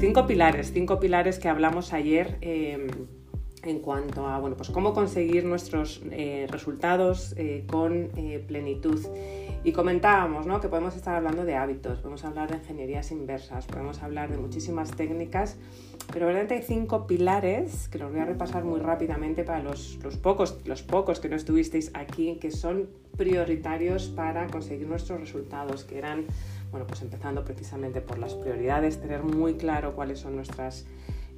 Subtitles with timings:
[0.00, 2.88] cinco pilares, cinco pilares que hablamos ayer em,
[3.62, 8.98] en cuanto a bueno, pues cómo conseguir nuestros eh, resultados eh, con eh, plenitud.
[9.62, 10.58] Y comentábamos ¿no?
[10.58, 14.92] que podemos estar hablando de hábitos, podemos hablar de ingenierías inversas, podemos hablar de muchísimas
[14.92, 15.58] técnicas,
[16.10, 20.16] pero realmente hay cinco pilares que los voy a repasar muy rápidamente para los, los,
[20.16, 22.88] pocos, los pocos que no estuvisteis aquí, que son
[23.18, 26.24] prioritarios para conseguir nuestros resultados, que eran,
[26.70, 30.86] bueno, pues empezando precisamente por las prioridades, tener muy claro cuáles son nuestras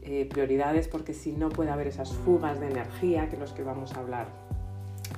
[0.03, 3.93] eh, prioridades, porque si no puede haber esas fugas de energía, que los que vamos
[3.95, 4.27] a hablar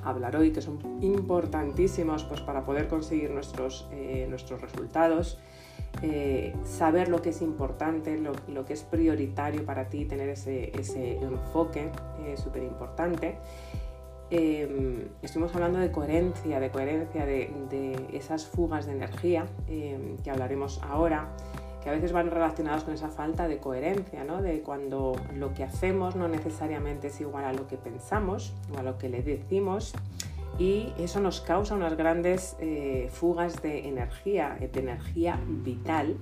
[0.03, 5.39] hablar hoy, que son importantísimos pues, para poder conseguir nuestros, eh, nuestros resultados.
[6.01, 10.71] Eh, saber lo que es importante, lo, que es prioritario para ti, tener ese,
[11.21, 11.91] enfoque
[12.25, 13.37] eh, súper importante.
[14.31, 21.29] Estuvimos hablando de coherencia, de coherencia de, esas fugas de energía que hablaremos ahora
[21.83, 24.41] que a veces van relacionados con esa falta de coherencia, ¿no?
[24.41, 28.83] de cuando lo que hacemos no necesariamente es igual a lo que pensamos o a
[28.83, 29.93] lo que le decimos
[30.57, 36.17] y eso nos causa unas grandes eh, fugas de energía, de energía vital.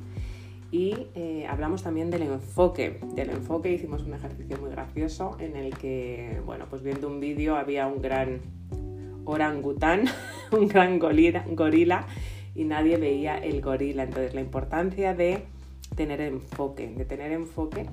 [0.74, 3.00] Y eh, hablamos también del enfoque.
[3.14, 7.58] Del enfoque hicimos un ejercicio muy gracioso en el que, bueno, pues viendo un vídeo
[7.58, 8.42] había un gran
[9.24, 10.06] orangután,
[10.52, 12.08] un gran gorila
[12.56, 14.02] y nadie veía el gorila.
[14.02, 15.44] Entonces la importancia de
[15.96, 17.86] tener enfoque, de tener enfoque.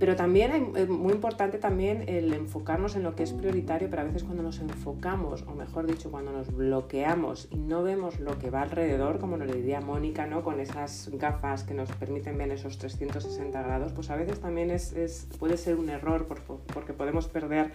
[0.00, 4.06] Pero también es muy importante también el enfocarnos en lo que es prioritario, pero a
[4.06, 8.48] veces cuando nos enfocamos, o mejor dicho, cuando nos bloqueamos y no vemos lo que
[8.48, 10.42] va alrededor, como nos diría Mónica, ¿no?
[10.42, 15.28] con esas gafas que nos permiten ver esos 360 grados, pues a veces también es,
[15.38, 16.26] puede ser un error
[16.72, 17.70] porque podemos perder,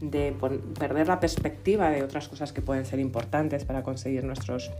[0.00, 0.34] de,
[0.78, 4.70] perder la perspectiva de otras cosas que pueden ser importantes para conseguir nuestros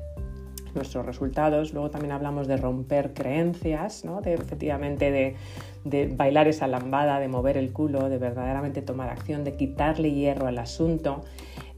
[0.74, 1.72] nuestros resultados.
[1.72, 4.20] Luego también hablamos de romper creencias, ¿no?
[4.20, 5.36] de efectivamente de,
[5.84, 10.46] de, bailar esa lambada, de mover el culo, de verdaderamente tomar acción, de quitarle hierro
[10.46, 11.24] al asunto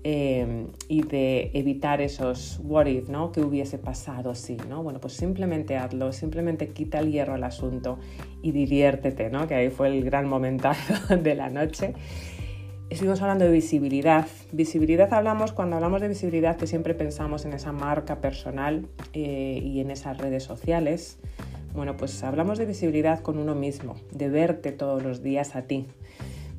[0.02, 3.32] eh, y de evitar esos what if, ¿no?
[3.32, 4.56] ¿Qué hubiese pasado si?
[4.56, 4.82] ¿no?
[4.82, 7.98] Bueno, pues simplemente hazlo, simplemente quita el hierro al asunto
[8.40, 9.46] y diviértete, ¿no?
[9.46, 11.92] que ahí fue el gran momentazo de la noche.
[12.90, 14.26] Estuvimos hablando de visibilidad.
[14.50, 19.78] Visibilidad hablamos, cuando hablamos de visibilidad, que siempre pensamos en esa marca personal eh, y
[19.78, 21.16] en esas redes sociales.
[21.72, 25.86] Bueno, pues hablamos de visibilidad con uno mismo, de verte todos los días a ti.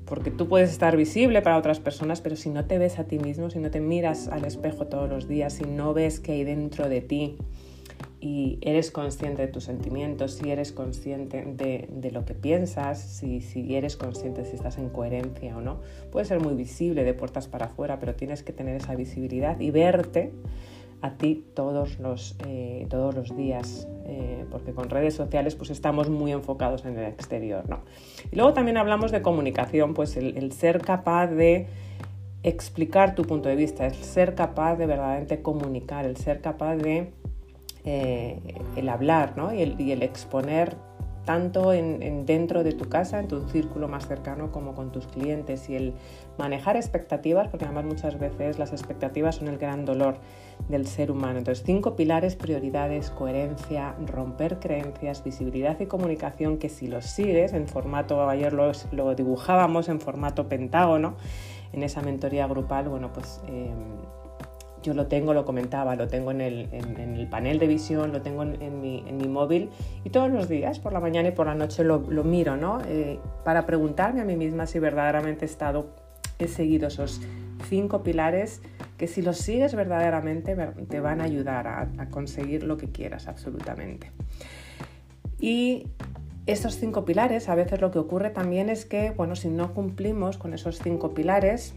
[0.06, 3.20] Porque tú puedes estar visible para otras personas, pero si no te ves a ti
[3.20, 6.44] mismo, si no te miras al espejo todos los días, si no ves qué hay
[6.46, 7.36] dentro de ti,
[8.22, 13.76] y eres consciente de tus sentimientos, si eres consciente de, lo que piensas, si, si,
[13.76, 15.80] eres consciente si estás en coherencia o no.
[16.12, 19.72] Puede ser muy visible de puertas para afuera, pero tienes que tener esa visibilidad y
[19.72, 20.32] verte
[21.02, 26.08] a ti todos los, eh, todos los días, eh, porque con redes sociales pues estamos
[26.12, 27.68] muy enfocados en el exterior.
[27.68, 27.80] ¿no?
[28.32, 31.66] Y luego también hablamos de comunicación, pues el, el ser capaz de
[32.44, 37.10] explicar tu punto de vista, el ser capaz de verdaderamente comunicar, el ser capaz de
[37.84, 38.40] eh,
[38.76, 40.78] el hablar y, el, exponer
[41.26, 45.70] tanto en, dentro de tu casa, en tu círculo más cercano, como con tus clientes
[45.70, 45.94] y el
[46.38, 50.18] manejar expectativas, porque además muchas veces las expectativas son el gran dolor
[50.68, 51.40] del ser humano.
[51.40, 57.68] Entonces, cinco pilares, prioridades, coherencia, romper creencias, visibilidad y comunicación, que si los sigues en
[57.68, 61.16] formato, ayer lo, dibujábamos en formato pentágono,
[61.74, 63.42] en esa mentoría grupal, bueno, pues...
[63.48, 63.72] Eh,
[64.84, 68.82] yo lo tengo, lo comentaba, lo tengo en el, panel de visión, lo tengo en,
[68.82, 69.70] mi, móvil
[70.04, 72.82] y todos los días, por la mañana y por la noche, lo, miro, ¿no?
[72.88, 75.96] Eh, para preguntarme a mí misma si verdaderamente he estado,
[76.40, 77.22] he seguido esos
[77.70, 78.62] cinco pilares
[78.98, 80.56] que si los sigues verdaderamente
[80.90, 84.12] te van a ayudar a, a conseguir lo que quieras, absolutamente.
[85.40, 85.88] Y
[86.48, 90.38] estos cinco pilares, a veces lo que ocurre también es que, bueno, si no cumplimos
[90.38, 91.76] con esos cinco pilares,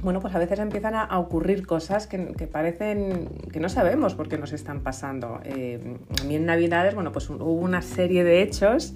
[0.00, 2.18] bueno, pues a veces empiezan a, ocurrir cosas que,
[2.50, 5.40] parecen que no sabemos por qué nos están pasando.
[5.44, 8.94] Eh, a mí en Navidades, bueno, pues hubo una serie de hechos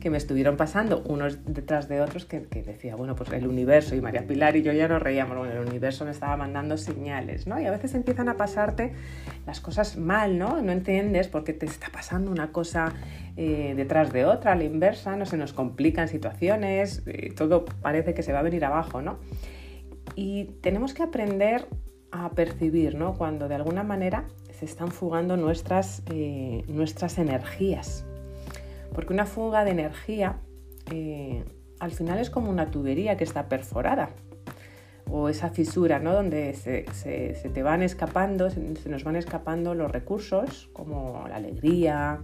[0.00, 4.00] que me estuvieron pasando unos detrás de otros que, decía, bueno, pues el universo y
[4.00, 7.60] María Pilar y yo ya nos reíamos, bueno, el universo me estaba mandando señales, ¿no?
[7.60, 8.92] Y a veces empiezan a pasarte
[9.46, 10.62] las cosas mal, ¿no?
[10.62, 12.92] No entiendes por qué te está pasando una cosa
[13.36, 18.14] eh, detrás de otra, a la inversa, no se nos complican situaciones, eh, todo parece
[18.14, 19.18] que se va a venir abajo, ¿no?
[20.20, 21.68] Y tenemos que aprender
[22.10, 23.14] a percibir ¿no?
[23.14, 28.04] cuando de alguna manera se están fugando nuestras, eh, nuestras energías.
[28.92, 30.40] Porque una fuga de energía
[30.90, 31.44] eh,
[31.78, 34.10] al final es como una tubería que está perforada
[35.08, 36.12] o esa fisura ¿no?
[36.14, 42.18] donde se, se, te van escapando, se, nos van escapando los recursos como la alegría,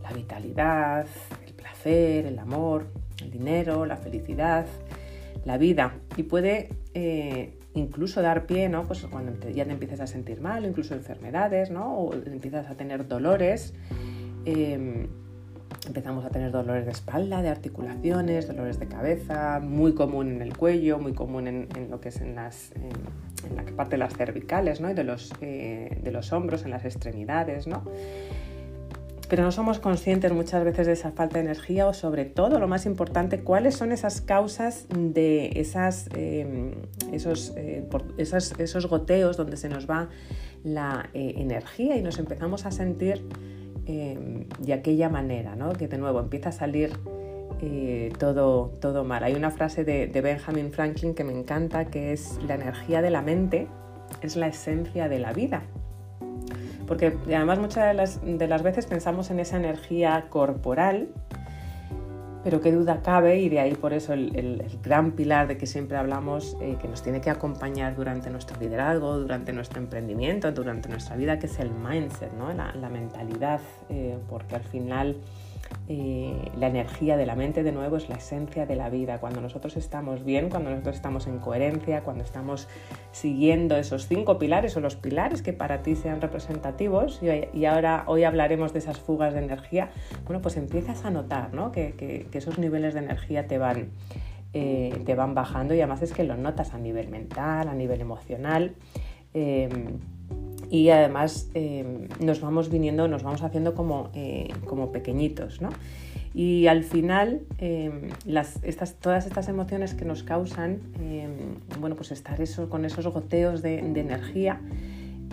[0.00, 1.06] la vitalidad,
[1.44, 2.86] el placer, el amor,
[3.20, 4.64] el dinero, la felicidad,
[5.44, 5.94] la vida.
[6.16, 8.84] Y puede eh, incluso dar pie, ¿no?
[8.84, 11.94] Pues cuando ya te empiezas a sentir mal, incluso enfermedades, ¿no?
[11.94, 13.74] O empiezas a tener dolores.
[14.44, 15.08] Em,
[15.86, 20.56] empezamos a tener dolores de espalda, de articulaciones, dolores de cabeza, muy común en el
[20.56, 24.80] cuello, muy común en, lo que es en, las, en, la parte de las cervicales
[24.80, 24.90] ¿no?
[24.90, 27.66] y de los, eh, de los hombros, en las extremidades.
[27.66, 27.84] ¿no?
[29.32, 32.68] Pero no somos conscientes muchas veces de esa falta de energía o sobre todo, lo
[32.68, 36.72] más importante, cuáles son esas causas de esas, em,
[37.12, 37.88] esos, eh,
[38.18, 40.10] esos goteos donde se nos va
[40.64, 43.24] la eh, energía y nos empezamos a sentir
[43.84, 45.72] Em, de aquella manera, ¿no?
[45.72, 46.92] que de nuevo empieza a salir
[47.60, 49.24] eh, todo, todo mal.
[49.24, 53.22] Hay una frase de, Benjamin Franklin que me encanta, que es la energía de la
[53.22, 53.66] mente
[54.20, 55.64] es la esencia de la vida.
[56.86, 61.08] Porque además muchas de las, de las veces pensamos en esa energía corporal,
[62.44, 65.96] pero qué duda cabe, y de ahí por eso el, gran pilar de que siempre
[65.96, 71.16] hablamos, eh, que nos tiene que acompañar durante nuestro liderazgo, durante nuestro emprendimiento, durante nuestra
[71.16, 72.52] vida, que es el mindset, ¿no?
[72.52, 75.16] la, mentalidad, eh, porque al final
[75.88, 79.18] eh, la energía de la mente de nuevo es la esencia de la vida.
[79.18, 82.68] Cuando nosotros estamos bien, cuando nosotros estamos en coherencia, cuando estamos
[83.10, 88.24] siguiendo esos cinco pilares o los pilares que para ti sean representativos, y, ahora hoy
[88.24, 89.90] hablaremos de esas fugas de energía,
[90.24, 91.72] bueno, pues empiezas a notar ¿no?
[91.72, 93.90] que, esos niveles de energía te van,
[94.52, 98.00] eh, te van bajando y además es que lo notas a nivel mental, a nivel
[98.00, 98.74] emocional.
[99.34, 99.68] Eh,
[100.72, 105.68] y además em, nos vamos viniendo, nos vamos haciendo como, eh, como pequeñitos, ¿no?
[106.32, 112.10] Y al final, em, las, estas, todas estas emociones que nos causan, em, bueno, pues
[112.10, 114.62] estar eso, con esos goteos de, energía,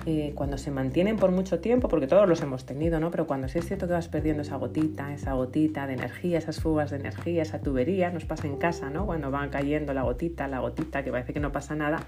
[0.06, 3.10] eh, cuando se mantienen por mucho tiempo, porque todos los hemos tenido, ¿no?
[3.10, 6.60] Pero cuando sí es cierto que vas perdiendo esa gotita, esa gotita de energía, esas
[6.60, 9.06] fugas de energía, esa tubería, nos pasa en casa, ¿no?
[9.06, 12.06] Cuando va cayendo la gotita, la gotita, que parece que no pasa nada,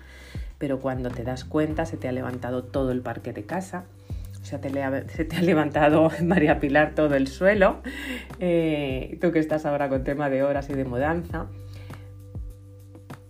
[0.62, 3.86] pero cuando te das cuenta se te ha levantado todo el parque de casa,
[4.40, 7.82] o sea, se te ha levantado María Pilar todo el suelo,
[8.40, 11.48] eh, tú que estás ahora con tema de horas y de mudanza,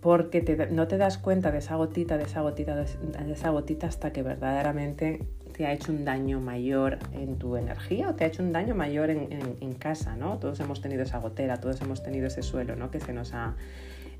[0.02, 4.12] porque no te das cuenta de esa gotita, de esa gotita, de esa gotita hasta
[4.12, 5.24] que verdaderamente
[5.56, 8.74] te ha hecho un daño mayor en tu energía o te ha hecho un daño
[8.74, 10.38] mayor en, en casa, ¿no?
[10.38, 12.90] Todos hemos tenido esa gotera, todos hemos tenido ese suelo, ¿no?
[12.90, 13.54] Que se nos ha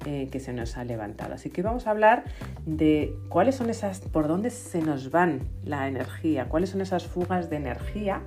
[0.06, 1.34] eh, que se nos ha levantado.
[1.34, 2.24] Así que vamos a hablar
[2.66, 7.50] de cuáles son esas, por dónde se nos van la energía, cuáles son esas fugas
[7.50, 8.22] de energía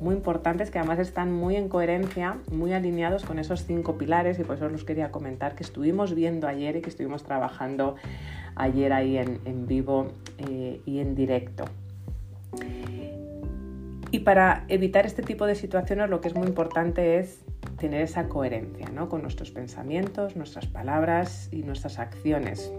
[0.00, 4.44] muy importantes que además están muy en coherencia, muy alineados con esos cinco pilares y
[4.44, 7.96] por eso los quería comentar que estuvimos viendo ayer y que estuvimos trabajando
[8.56, 11.64] ayer ahí en, vivo eh, y en directo.
[14.14, 17.40] Y para evitar este tipo de situaciones lo que es muy importante es
[17.80, 19.08] tener esa coherencia ¿no?
[19.08, 22.72] con nuestros pensamientos, nuestras palabras y nuestras acciones.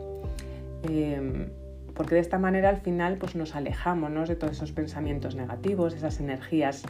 [0.84, 1.50] Em,
[1.94, 6.22] porque de esta manera al final pues, nos alejamos de todos esos pensamientos negativos, esas
[6.22, 6.84] energías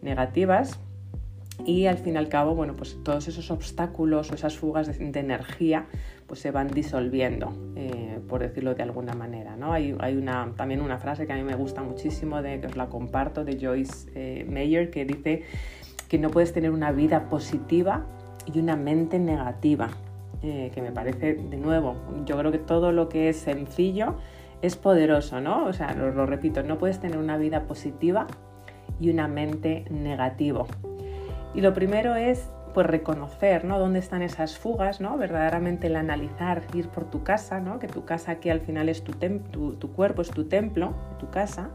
[0.00, 0.80] negativas
[1.66, 5.20] y al fin y al cabo, bueno, pues todos esos obstáculos o esas fugas de,
[5.20, 5.86] energía
[6.26, 9.56] pues se van disolviendo, eh, por decirlo de alguna manera.
[9.56, 9.72] ¿no?
[9.72, 12.76] Hay, hay una, también una frase que a mí me gusta muchísimo, de, que os
[12.76, 15.42] la comparto, de Joyce eh, Mayer, que dice
[16.08, 18.06] que no puedes tener una vida positiva
[18.46, 19.90] y una mente negativa,
[20.42, 24.16] eh, que me parece, de nuevo, yo creo que todo lo que es sencillo
[24.62, 25.64] es poderoso, ¿no?
[25.64, 28.26] O sea, lo, repito, no puedes tener una vida positiva
[29.00, 30.66] y una mente negativa.
[31.54, 33.78] Y lo primero es pues reconocer ¿no?
[33.78, 35.16] dónde están esas fugas, ¿no?
[35.18, 37.78] verdaderamente el analizar, ir por tu casa, ¿no?
[37.78, 41.70] que tu casa aquí al final es tu, tu, cuerpo, es tu templo, tu casa,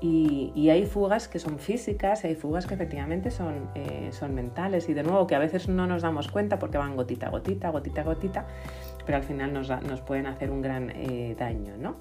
[0.00, 4.88] y, hay fugas que son físicas y hay fugas que efectivamente son, eh, son mentales
[4.88, 7.70] y de nuevo que a veces no nos damos cuenta porque van gotita a gotita,
[7.70, 8.46] gotita a gotita,
[9.06, 11.76] pero al final nos, nos pueden hacer un gran eh, daño.
[11.78, 11.96] ¿no?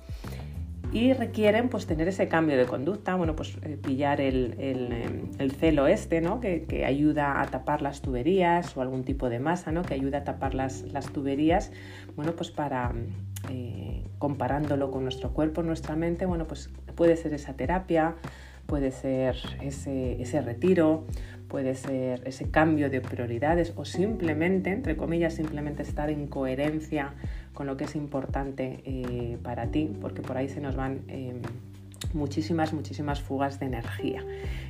[0.92, 5.52] Y requieren pues, tener ese cambio de conducta, bueno, pues eh, pillar el, el, el,
[5.52, 6.40] celo este, ¿no?
[6.40, 9.82] Que, que, ayuda a tapar las tuberías o algún tipo de masa ¿no?
[9.82, 11.72] que ayuda a tapar las, las tuberías,
[12.16, 12.94] bueno, pues para
[14.18, 18.16] comparándolo con nuestro cuerpo, nuestra mente, bueno, pues puede ser esa terapia,
[18.66, 21.06] puede ser ese, ese retiro,
[21.48, 27.14] puede ser ese cambio de prioridades o simplemente, entre comillas, simplemente estar en coherencia
[27.56, 31.42] con lo que es importante eh, para ti, porque por ahí se nos van em,
[32.14, 34.24] muchísimas, muchísimas fugas de energía.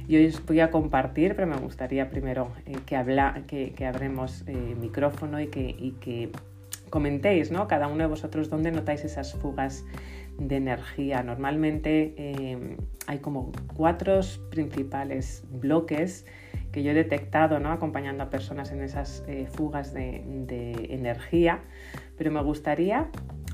[0.07, 3.85] Y hoy os voy a compartir, pero me gustaría primero eh, que, habla, que, que
[3.85, 6.31] abremos eh, micrófono y que,
[6.91, 7.67] comentéis, ¿no?
[7.67, 9.83] Cada uno de vosotros dónde notáis esas fugas
[10.37, 11.23] de energía.
[11.23, 12.77] Normalmente em,
[13.07, 16.25] hay como cuatro principales bloques
[16.71, 17.71] que yo he detectado, ¿no?
[17.71, 19.23] acompañando a personas en esas
[19.53, 21.61] fugas de, energía,
[22.17, 23.09] pero me gustaría,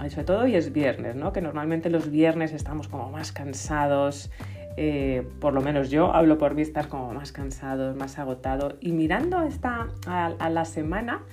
[0.09, 1.33] sobre todo hoy es viernes, ¿no?
[1.33, 4.31] que normalmente los viernes estamos como más cansados,
[4.77, 8.91] eh, por lo menos yo hablo por mí, estar como más cansado, más agotado, y
[8.91, 11.23] mirando esta, a, la semana,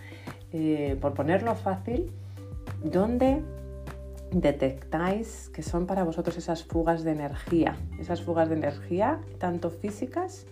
[0.52, 2.11] eh, por ponerlo fácil,
[2.82, 3.42] ¿dónde
[4.30, 10.47] detectáis que son para vosotros esas fugas de energía, esas fugas de energía tanto físicas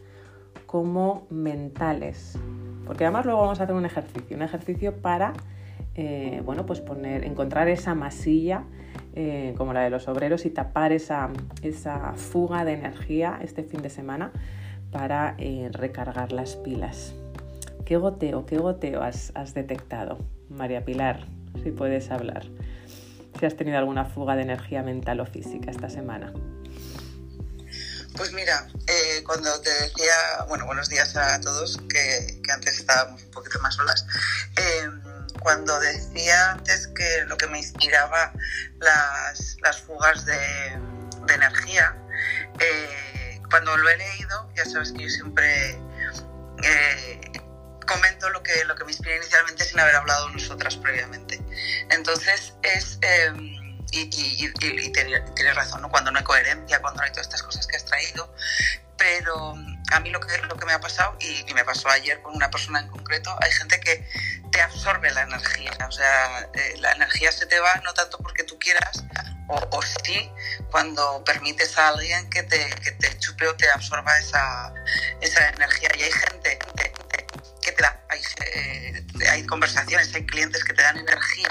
[0.66, 2.38] como mentales.
[2.86, 5.32] Porque además luego vamos a hacer un ejercicio, un ejercicio para
[5.96, 8.64] eh, bueno, pues poner, encontrar esa masilla
[9.14, 11.30] eh, como la de los obreros y tapar esa,
[11.62, 14.30] esa, fuga de energía este fin de semana
[14.92, 17.14] para eh, recargar las pilas.
[17.86, 20.18] ¿Qué goteo, qué goteo has, detectado,
[20.50, 21.26] María Pilar?
[21.62, 22.44] Si puedes hablar
[23.38, 26.32] si has tenido alguna fuga de energía mental o física esta semana.
[28.16, 28.66] Pues mira,
[29.26, 30.14] cuando te decía,
[30.48, 34.06] bueno, buenos días a todos, que, antes estábamos un poquito más solas,
[35.46, 38.32] cuando decía antes que lo que me inspiraba
[38.80, 40.36] las, las fugas de,
[41.32, 41.96] energía,
[42.58, 45.78] eh, cuando lo he leído, ya sabes que yo siempre
[46.64, 47.20] eh,
[47.86, 51.40] comento lo que, lo que me inspira inicialmente sin haber hablado nosotras previamente.
[51.90, 52.98] Entonces es...
[53.02, 55.88] Em, y, y, tienes razón, ¿no?
[55.88, 58.34] cuando no hay coherencia, cuando no hay todas estas cosas que has traído,
[58.96, 59.54] pero
[59.92, 62.50] a mí lo que, lo que me ha pasado, y, me pasó ayer con una
[62.50, 64.08] persona en concreto, hay gente que
[64.50, 68.44] te absorbe la energía, o sea, eh, la energía se te va no tanto porque
[68.44, 69.04] tú quieras,
[69.48, 70.30] o, o, sí
[70.70, 74.74] cuando permites a alguien que te, que te chupe o te absorba esa,
[75.20, 75.88] esa energía.
[75.96, 76.58] Y hay gente
[77.62, 81.48] que te da, hay, eh, hay conversaciones, hay clientes que te dan energía,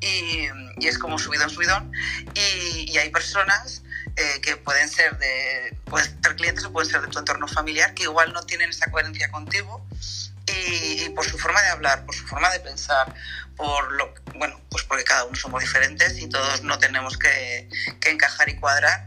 [0.00, 0.48] y,
[0.78, 1.92] y, es como subidón, subidón.
[2.34, 3.82] Y, y hay personas
[4.18, 7.94] eh, que pueden ser, de, pueden ser clientes o pueden ser de tu entorno familiar
[7.94, 9.86] que igual no tienen esa coherencia contigo
[10.46, 13.14] y, por su forma de hablar, por su forma de pensar,
[13.56, 17.68] por lo bueno, pues porque cada uno somos diferentes y todos no tenemos que,
[18.00, 19.04] que encajar y cuadrar.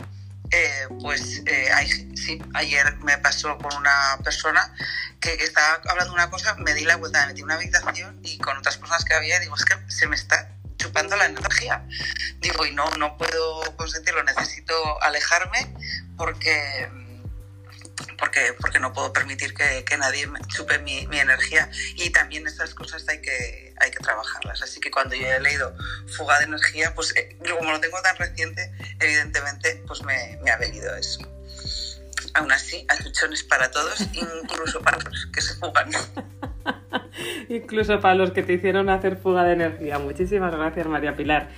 [0.49, 1.71] Eh, pues eh,
[2.15, 4.73] sí, ayer me pasó con una persona
[5.19, 8.37] que, que, estaba hablando una cosa, me di la vuelta, me metí una habitación y
[8.37, 10.49] con otras personas que había, digo, es que se me está
[10.81, 11.85] chupando la energía.
[12.39, 15.73] Digo, y no, no puedo consentirlo, necesito alejarme
[16.17, 16.89] porque
[18.17, 22.73] porque, porque no puedo permitir que, que nadie chupe mi, mi, energía y también esas
[22.73, 24.61] cosas hay que, hay que trabajarlas.
[24.61, 25.75] Así que cuando yo he leído
[26.15, 30.57] fuga de energía, pues eh, como lo tengo tan reciente, evidentemente pues me, me ha
[30.57, 31.19] venido eso.
[32.35, 35.91] Aún así, hay luchones para todos, incluso para los que se fugan.
[37.49, 39.99] incluso para los que te hicieron hacer fuga de energía.
[39.99, 41.49] Muchísimas gracias, María Pilar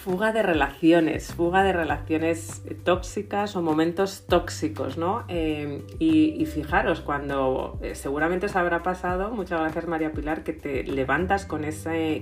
[0.00, 5.24] fuga de relaciones, fuga de relaciones tóxicas o momentos tóxicos, ¿no?
[5.28, 10.84] Eh, y, fijaros, cuando eh, seguramente os habrá pasado, muchas gracias María Pilar, que te
[10.84, 11.62] levantas con,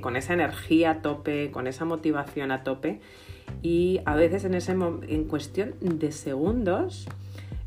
[0.00, 3.00] con esa energía a tope, con esa motivación a tope,
[3.62, 7.07] y a veces en, ese, en cuestión de segundos,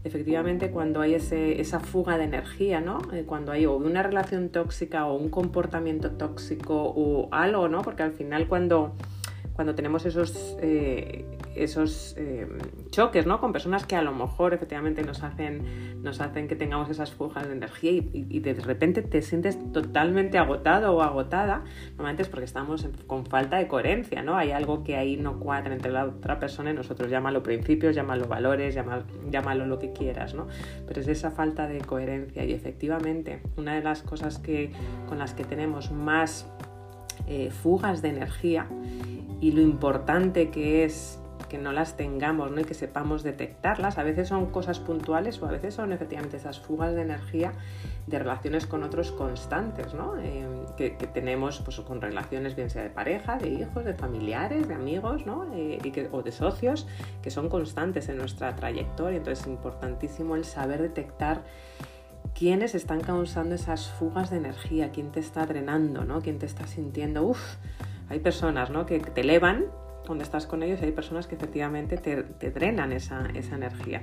[0.03, 2.99] efectivamente cuando hay ese, esa fuga de energía, ¿no?
[3.13, 7.81] Eh, cuando hay una relación tóxica o un comportamiento tóxico o algo, ¿no?
[7.81, 8.93] Porque al final cuando
[9.61, 12.47] cuando tenemos esos, eh, esos eh,
[12.89, 13.39] choques ¿no?
[13.39, 17.45] con personas que a lo mejor efectivamente nos hacen, nos hacen que tengamos esas fugas
[17.45, 22.87] de energía y, de repente te sientes totalmente agotado o agotada, normalmente es porque estamos
[23.05, 24.35] con falta de coherencia, ¿no?
[24.35, 28.27] Hay algo que ahí no cuadra entre la otra persona y nosotros, llámalo principios, llámalo
[28.27, 30.47] valores, llámalo, llámalo lo que quieras, ¿no?
[30.87, 34.71] Pero es esa falta de coherencia y efectivamente una de las cosas que,
[35.07, 36.47] con las que tenemos más
[37.27, 38.67] eh, fugas de energía
[39.41, 41.19] y lo importante que es
[41.49, 42.61] que no las tengamos ¿no?
[42.61, 43.97] y que sepamos detectarlas.
[43.97, 47.51] A veces son cosas puntuales o a veces son efectivamente esas fugas de energía
[48.07, 50.17] de relaciones con otros constantes, ¿no?
[50.17, 54.75] Eh, que, tenemos pues, con relaciones bien sea de pareja, de hijos, de familiares, de
[54.75, 55.53] amigos ¿no?
[55.53, 56.87] Eh, y que, o de socios
[57.21, 59.17] que son constantes en nuestra trayectoria.
[59.17, 61.43] Entonces es importantísimo el saber detectar
[62.33, 66.21] quiénes están causando esas fugas de energía, quién te está drenando, ¿no?
[66.21, 67.55] quién te está sintiendo, uff,
[68.11, 68.85] hay personas ¿no?
[68.85, 69.65] que te elevan
[70.05, 74.01] cuando estás con ellos y hay personas que efectivamente te, drenan esa, energía.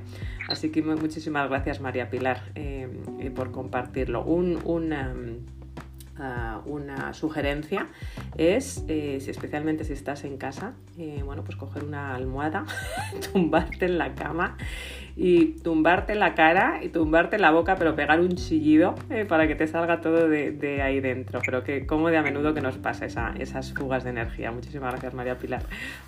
[0.48, 2.88] Así que muchísimas gracias María Pilar eh,
[3.20, 4.24] eh, por compartirlo.
[4.24, 5.44] Un, un,
[6.66, 7.86] una sugerencia
[8.36, 12.64] es, eh, especialmente si estás en casa, eh, bueno, pues coger una almohada,
[13.32, 14.56] tumbarte en la cama
[15.16, 19.54] y tumbarte la cara y tumbarte la boca, pero pegar un chillido eh, para que
[19.54, 21.40] te salga todo de, ahí dentro.
[21.44, 24.52] Pero que como de a menudo que nos pasa esas fugas de energía.
[24.52, 25.62] Muchísimas gracias María Pilar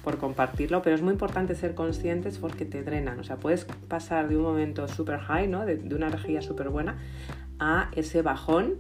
[0.05, 3.19] por compartirlo, pero es muy importante ser conscientes porque te drenan.
[3.19, 5.67] O sea, puedes pasar de un momento super high, ¿no?
[5.67, 6.97] de, de una energía súper buena,
[7.59, 8.77] a ese bajón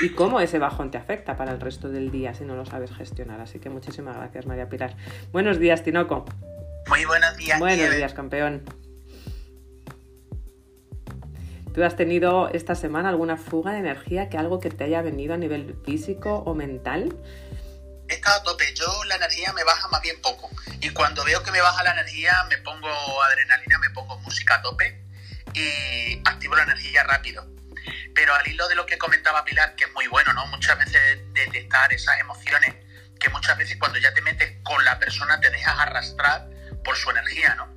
[0.00, 2.90] y cómo ese bajón te afecta para el resto del día si no lo sabes
[2.94, 3.40] gestionar.
[3.40, 4.96] Así que muchísimas gracias, María Pilar.
[5.32, 6.24] Buenos días, Tinoco.
[6.88, 7.58] Muy buenos días.
[7.58, 8.62] Buenos días, campeón.
[11.74, 15.34] ¿Tú has tenido esta semana alguna fuga de energía, que algo que te haya venido
[15.34, 17.14] a nivel físico o mental?
[18.08, 18.64] He estado a tope.
[18.74, 20.50] Yo la energía me baja más bien poco.
[20.80, 22.88] Y cuando veo que me baja la energía, me pongo
[23.22, 25.04] adrenalina, me pongo música a tope
[25.54, 27.57] y activo la energía rápido.
[28.14, 30.46] Pero al hilo de lo que comentaba Pilar, que es muy bueno, ¿no?
[30.46, 32.74] Muchas veces detectar esas emociones,
[33.18, 36.48] que muchas veces cuando ya te metes con la persona te dejas arrastrar
[36.84, 37.74] por su energía, ¿no?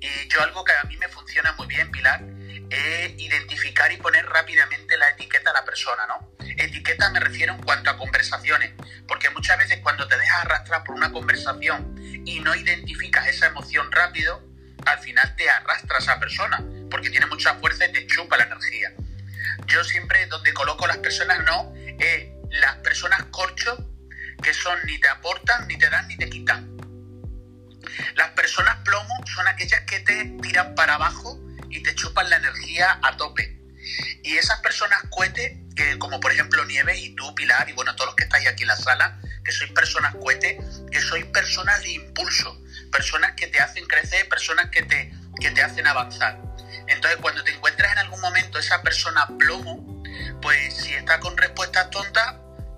[0.00, 2.22] Y yo algo que a mí me funciona muy bien, Pilar,
[2.70, 6.30] es identificar y poner rápidamente la etiqueta a la persona, ¿no?
[6.40, 8.72] Etiqueta me refiero en cuanto a conversaciones,
[9.06, 11.94] porque muchas veces cuando te dejas arrastrar por una conversación
[12.24, 14.42] y no identificas esa emoción rápido,
[14.86, 18.92] al final te arrastra esa persona, porque tiene mucha fuerza y te chupa la energía.
[19.66, 23.86] Yo siempre donde coloco las personas no, es las personas corcho
[24.42, 26.76] que son ni te aportan, ni te dan, ni te quitan.
[28.14, 32.98] Las personas plomo son aquellas que te tiran para abajo y te chupan la energía
[33.02, 33.60] a tope.
[34.22, 38.08] Y esas personas cohete, que como por ejemplo Nieves y tú, Pilar, y bueno, todos
[38.08, 40.58] los que estáis aquí en la sala, que sois personas cohete,
[40.90, 42.60] que sois personas de impulso,
[42.92, 46.40] personas que te hacen crecer, personas que te, que te hacen avanzar.
[46.86, 47.52] Entonces, cuando te
[47.88, 50.02] en algún momento esa persona plomo,
[50.42, 52.34] pues si está con respuestas tontas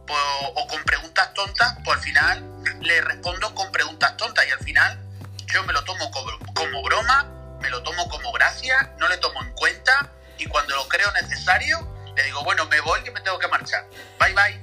[0.06, 0.20] pues,
[0.54, 2.44] o con preguntas tontas, pues al final
[2.80, 4.98] le respondo con preguntas tontas y al final
[5.46, 6.10] yo me lo tomo
[6.54, 10.88] como broma me lo tomo como gracia, no le tomo en cuenta y cuando lo
[10.88, 11.78] creo necesario,
[12.16, 13.86] le digo, bueno, me voy que me tengo que marchar.
[14.18, 14.60] Bye bye.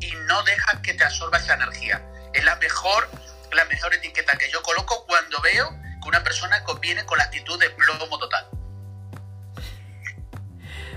[0.00, 2.02] Y no dejas que te absorba esa energía.
[2.32, 3.08] Es la mejor,
[3.52, 5.70] la mejor etiqueta que yo coloco cuando veo
[6.02, 8.48] que una persona conviene con la actitud de plomo total.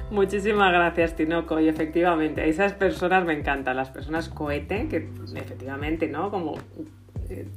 [0.10, 1.60] Muchísimas gracias, Tinoco.
[1.60, 6.32] Y efectivamente, esas personas me encantan, las personas cohete, que efectivamente, ¿no?
[6.32, 6.56] Como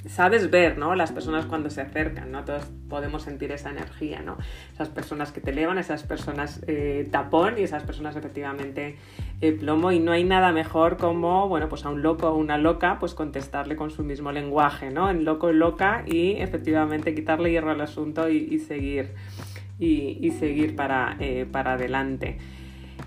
[0.09, 0.95] sabes ver, ¿no?
[0.95, 2.45] Las personas cuando se acercan, ¿no?
[2.45, 4.37] Todos podemos sentir esa energía, ¿no?
[4.73, 8.97] Esas personas que te elevan, esas personas eh, tapón y esas personas efectivamente
[9.41, 9.93] eh, plomo.
[9.93, 13.15] Y no hay nada mejor como, bueno, pues a un loco o una loca, pues
[13.15, 15.11] contestarle con su mismo lenguaje, ¿no?
[15.11, 19.15] En loco y loca y efectivamente quitarle hierro al asunto y, seguir,
[19.81, 22.39] y, seguir para, eh, para adelante.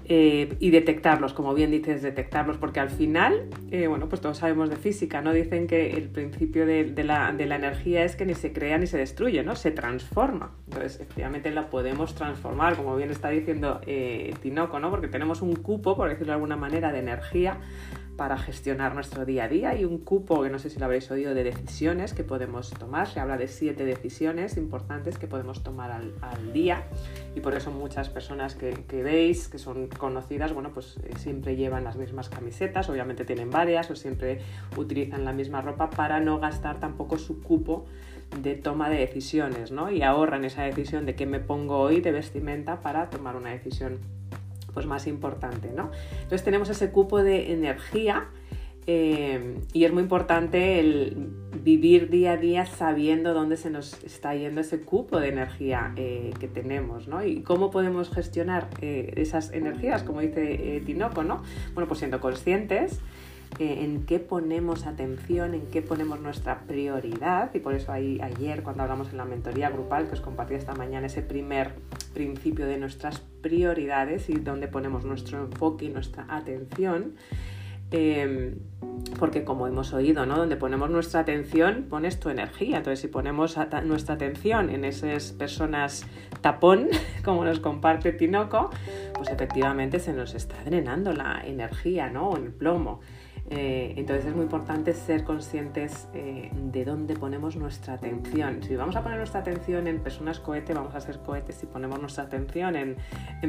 [0.05, 4.69] Eh, y detectarlos, como bien dices, detectarlos, porque al final, eh, bueno, pues todos sabemos
[4.69, 5.31] de física, ¿no?
[5.31, 9.43] Dicen que el principio de, la, energía es que ni se crea ni se destruye,
[9.43, 9.55] ¿no?
[9.55, 10.51] Se transforma.
[10.65, 13.79] Entonces, efectivamente la podemos transformar, como bien está diciendo
[14.41, 14.89] Tinoco, ¿no?
[14.89, 17.59] Porque tenemos un cupo, por decirlo de alguna manera, de energía
[18.17, 21.09] para gestionar nuestro día a día y un cupo que no sé si lo habréis
[21.09, 23.07] oído de decisiones que podemos tomar.
[23.07, 26.13] Se habla de siete decisiones importantes que podemos tomar al,
[26.53, 26.83] día
[27.35, 28.73] y por eso muchas personas que,
[29.03, 33.89] veis que son conocidas, bueno, pues eh, siempre llevan las mismas camisetas, obviamente tienen varias
[33.89, 34.39] o siempre
[34.77, 37.85] utilizan la misma ropa para no gastar tampoco su cupo
[38.41, 39.91] de toma de decisiones, ¿no?
[39.91, 43.99] Y ahorran esa decisión de qué me pongo hoy de vestimenta para tomar una decisión
[44.73, 45.91] pues más importante, ¿no?
[46.13, 48.29] Entonces tenemos ese cupo de energía
[48.85, 51.29] eh, y es muy importante el
[51.63, 56.33] vivir día a día sabiendo dónde se nos está yendo ese cupo de energía eh,
[56.39, 57.23] que tenemos, ¿no?
[57.23, 61.43] Y cómo podemos gestionar eh, esas energías, como dice Tinoco, ¿no?
[61.73, 62.99] Bueno, pues siendo conscientes
[63.59, 68.83] en qué ponemos atención, en qué ponemos nuestra prioridad y por eso ahí ayer cuando
[68.83, 71.75] hablamos en la mentoría grupal que os compartí esta mañana ese primer
[72.13, 77.15] principio de nuestras prioridades y dónde ponemos nuestro enfoque y nuestra atención.
[77.95, 78.55] Em,
[79.19, 80.37] porque como hemos oído, ¿no?
[80.37, 82.77] Donde ponemos nuestra atención, pones tu energía.
[82.77, 86.03] Entonces, si ponemos nuestra atención en esas personas
[86.41, 86.89] tapón,
[87.23, 88.71] como nos comparte Tinoco,
[89.13, 92.35] pues efectivamente se nos está drenando la energía, ¿no?
[92.35, 92.99] el plomo.
[93.55, 98.63] Eh, entonces es muy importante ser conscientes eh, de dónde ponemos nuestra atención.
[98.63, 101.57] Si vamos a poner nuestra atención en personas cohete, vamos a ser cohetes.
[101.57, 102.97] Si ponemos nuestra atención en,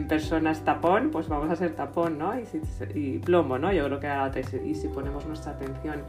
[0.07, 2.35] personas tapón, pues vamos a ser tapón, ¿no?
[2.95, 3.73] Y, plomo, ¿no?
[3.73, 4.31] Yo creo que era
[4.63, 6.03] Y si ponemos nuestra atención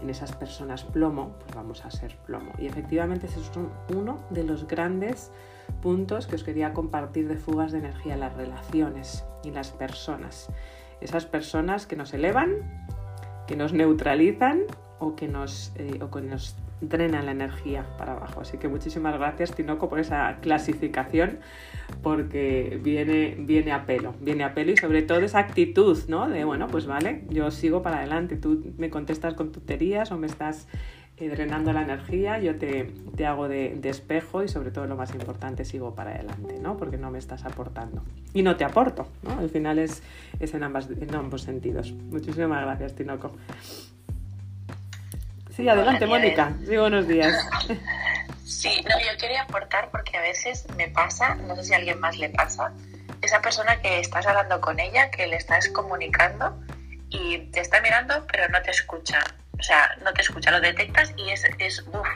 [0.00, 2.52] en esas personas plomo, pues vamos a ser plomo.
[2.56, 3.50] Y efectivamente ese es
[3.92, 5.32] uno de los grandes
[5.82, 10.48] puntos que os quería compartir de fugas de energía, las relaciones y las personas.
[11.00, 12.50] esas personas que nos elevan,
[13.50, 14.60] que nos neutralizan
[15.00, 18.42] o que nos, eh, o que nos drenan la energía para abajo.
[18.42, 21.40] Así que muchísimas gracias, Tinoco, por esa clasificación,
[22.00, 26.28] porque viene, viene a pelo, viene a pelo y sobre todo esa actitud, ¿no?
[26.28, 30.28] De, bueno, pues vale, yo sigo para adelante, tú me contestas con tuterías o me
[30.28, 30.68] estás
[31.20, 34.96] eh, drenando la energía, yo te, te hago de, de, espejo y sobre todo lo
[34.96, 36.76] más importante, sigo para adelante, ¿no?
[36.76, 38.02] Porque no me estás aportando.
[38.32, 39.38] Y no te aporto, ¿no?
[39.38, 40.02] Al final es,
[40.38, 41.92] es en, ambas, en ambos sentidos.
[41.92, 43.36] Muchísimas gracias, Tinoco.
[45.54, 46.54] Sí, adelante, Mónica.
[46.66, 47.34] Sí, buenos días.
[48.60, 51.98] Sí, no, yo quería aportar porque a veces me pasa, no sé si a alguien
[52.00, 52.74] más le pasa,
[53.22, 56.60] esa persona que estás hablando con ella, que le estás comunicando
[57.08, 59.20] y te está mirando, pero no te escucha.
[59.60, 62.08] O sea, no te escucha, lo detectas y es, es uff,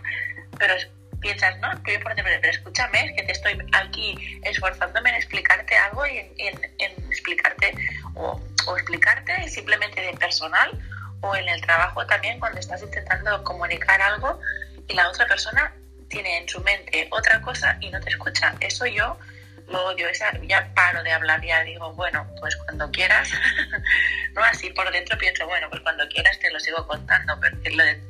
[0.58, 0.74] pero
[1.20, 6.06] piensas, no, que por pero escúchame, es que te estoy aquí esforzándome en explicarte algo
[6.06, 6.32] y en,
[6.78, 7.74] en, explicarte
[8.14, 10.70] o, o explicarte simplemente de personal
[11.20, 14.40] o en el trabajo también cuando estás intentando comunicar algo
[14.88, 15.72] y la otra persona
[16.08, 18.54] tiene en su mente otra cosa y no te escucha.
[18.60, 19.18] Eso yo
[19.68, 23.30] lo odio, esa, ya paro de hablar, ya digo, bueno, pues cuando quieras,
[24.34, 27.56] no así por dentro pienso, bueno, pues cuando quieras te lo sigo contando, pero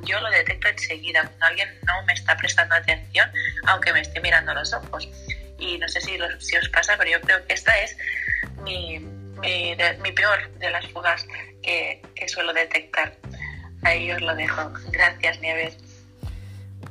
[0.03, 3.31] yo lo detecto enseguida, cuando alguien no me está prestando atención,
[3.67, 5.09] aunque me esté mirando los ojos.
[5.59, 7.97] Y no sé si, si os pasa, pero yo creo que esta es
[8.63, 8.99] mi,
[9.41, 11.27] mi, mi peor de las fugas
[11.63, 13.15] que, suelo detectar.
[13.83, 14.73] Ahí os lo dejo.
[14.91, 15.77] Gracias, Nieves.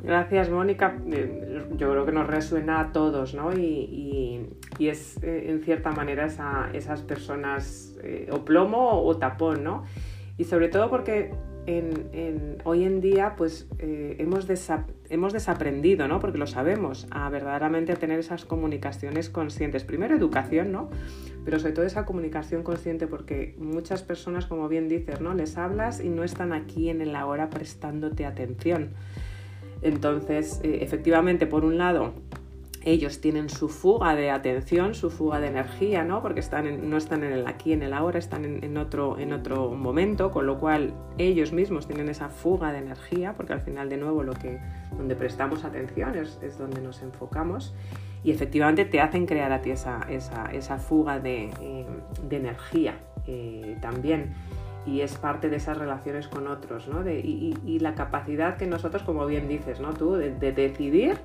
[0.02, 0.98] Gracias, Mónica.
[1.12, 3.54] Eh, yo creo que nos resuena a todos, ¿no?
[3.54, 9.84] Y, es, eh, en cierta manera, esa, esas personas eh, o plomo o tapón, ¿no?
[10.38, 11.32] Y sobre todo porque
[11.66, 14.48] en, hoy en día pues eh, hemos,
[15.10, 16.20] hemos desaprendido, ¿no?
[16.20, 19.84] porque lo sabemos, a verdaderamente tener esas comunicaciones conscientes.
[19.84, 20.90] Primero educación, ¿no?
[21.46, 25.34] pero sobre todo esa comunicación consciente porque muchas personas, como bien dices, ¿no?
[25.34, 28.92] les hablas y no están aquí en el ahora prestándote atención.
[29.84, 32.14] Entonces, eh, efectivamente, por un lado,
[32.86, 36.22] ellos tienen su fuga de atención, su fuga de energía, ¿no?
[36.22, 39.72] Porque están no están en el aquí, en el ahora, están en, otro, en otro
[39.72, 43.98] momento, con lo cual ellos mismos tienen esa fuga de energía, porque al final, de
[43.98, 44.60] nuevo, lo que,
[44.98, 47.74] donde prestamos atención es, donde nos enfocamos
[48.24, 51.86] y efectivamente te hacen crear a ti esa, esa, fuga de, eh,
[52.32, 52.96] energía
[53.28, 54.34] eh, también
[54.86, 57.08] y es parte de esas relaciones con otros, ¿no?
[57.10, 59.94] y, la capacidad que nosotros, como bien dices, ¿no?
[59.94, 61.18] Tú, de decidir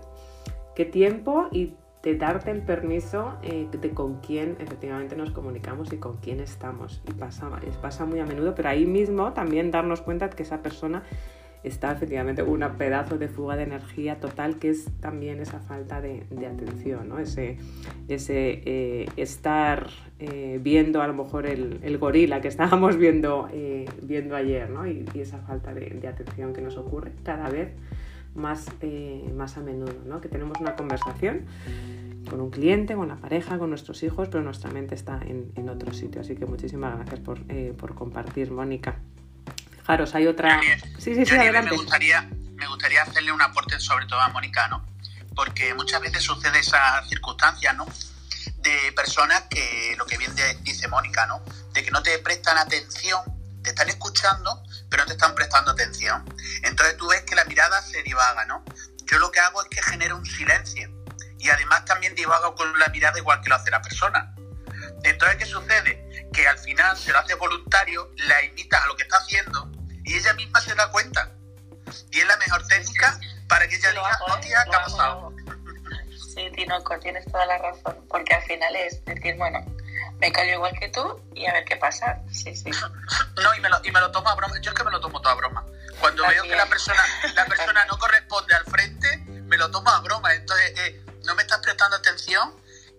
[0.75, 5.99] qué tiempo y de darte el permiso eh, de con quién efectivamente nos comunicamos y
[5.99, 7.03] con quién estamos.
[7.09, 7.51] Y pasa,
[7.83, 11.03] pasa muy a menudo, pero ahí mismo también darnos cuenta de que esa persona
[11.63, 16.01] está efectivamente con un pedazo de fuga de energía total que es también esa falta
[16.01, 17.19] de, atención, ¿no?
[17.19, 17.59] ese,
[18.09, 23.49] ese eh, estar eh, viendo a lo mejor el, gorila que estábamos viendo,
[24.03, 24.87] viendo ayer ¿no?
[24.87, 27.71] y, esa falta de, de atención que nos ocurre cada vez
[28.39, 30.21] más, eh, más a menudo, ¿no?
[30.21, 31.43] que tenemos una conversación
[32.31, 35.93] con un cliente, con la pareja, con nuestros hijos, pero nuestra mente está en, otro
[35.93, 36.21] sitio.
[36.21, 39.01] Así que muchísimas gracias por, eh, por compartir, Mónica.
[39.89, 40.61] Fijaros, hay otra...
[40.99, 41.71] Sí, sí, sí, adelante.
[41.71, 44.87] Me gustaría, me gustaría hacerle un aporte sobre todo a Mónica, ¿no?
[45.35, 47.87] Porque muchas veces sucede esa circunstancia, ¿no?
[48.59, 51.43] De personas que, lo que bien dice Mónica, ¿no?
[51.73, 53.23] De que no te prestan atención
[53.63, 56.23] te están escuchando, pero no te están prestando atención.
[56.65, 58.63] Entonces tú ves que la mirada se divaga, ¿no?
[59.07, 60.91] Yo lo que hago es que genero un silencio
[61.39, 64.35] y además también divago con la mirada igual que lo hace la persona.
[65.03, 66.29] Entonces, ¿qué sucede?
[66.31, 69.78] Que al final se lo hace voluntario, la invitas a lo que está haciendo
[70.09, 71.31] y ella misma se da cuenta.
[72.11, 75.35] Y es la mejor técnica para que ella diga, no, tía, ¿qué ha pasado?
[76.35, 79.65] Sí, Tinoco, tienes toda la razón, porque al final es decir, bueno,
[80.19, 82.23] me callo igual que tú y a ver qué pasa.
[82.33, 82.71] Sí, sí.
[83.43, 84.55] No, y me, lo, y me lo tomo a broma.
[84.61, 85.65] Yo es que me lo tomo toda broma.
[86.01, 87.01] Cuando veo que la persona,
[87.35, 90.35] la persona no corresponde al frente, me lo tomo a broma.
[90.35, 92.53] Entonces, eh, no me estás prestando atención,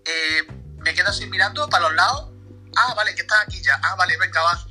[0.05, 2.29] eh, me quedo así mirando para los lados.
[2.77, 3.79] Ah, vale, que estás aquí ya.
[3.83, 4.68] Ah, vale, venga, va.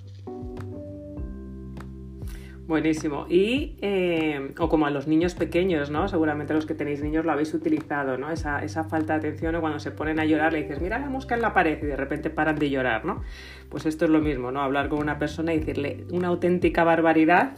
[2.69, 3.25] Buenísimo.
[3.31, 6.07] Y, eh, o como a los niños pequeños, ¿no?
[6.07, 8.31] Seguramente los que tenéis niños lo habéis utilizado, ¿no?
[8.31, 11.09] Esa, esa falta de atención o cuando se ponen a llorar le dices, mira la
[11.09, 13.23] mosca en la pared y de repente paran de llorar, ¿no?
[13.71, 14.61] Pues esto es lo mismo, ¿no?
[14.61, 17.57] Hablar con una persona y decirle una auténtica barbaridad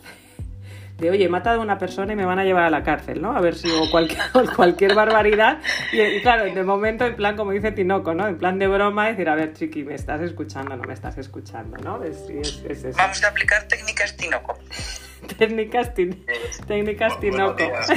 [1.01, 3.21] de, oye, he matado a una persona y me van a llevar a la cárcel,
[3.21, 3.37] ¿no?
[3.37, 4.21] A ver si o cualquier,
[4.57, 5.59] cualquier barbaridad.
[5.93, 8.29] Y, claro, de momento, en plan, como dice Tinoco, ¿no?
[8.29, 11.19] En plan de broma, decir, a ver, chiqui, ¿me estás escuchando o no me estás
[11.19, 12.03] escuchando, ¿no?
[12.05, 14.59] Es, es, Vamos a aplicar técnicas Tinoco.
[15.39, 15.93] técnicas,
[16.67, 17.57] técnicas Tinoco.
[17.57, 17.89] Buenos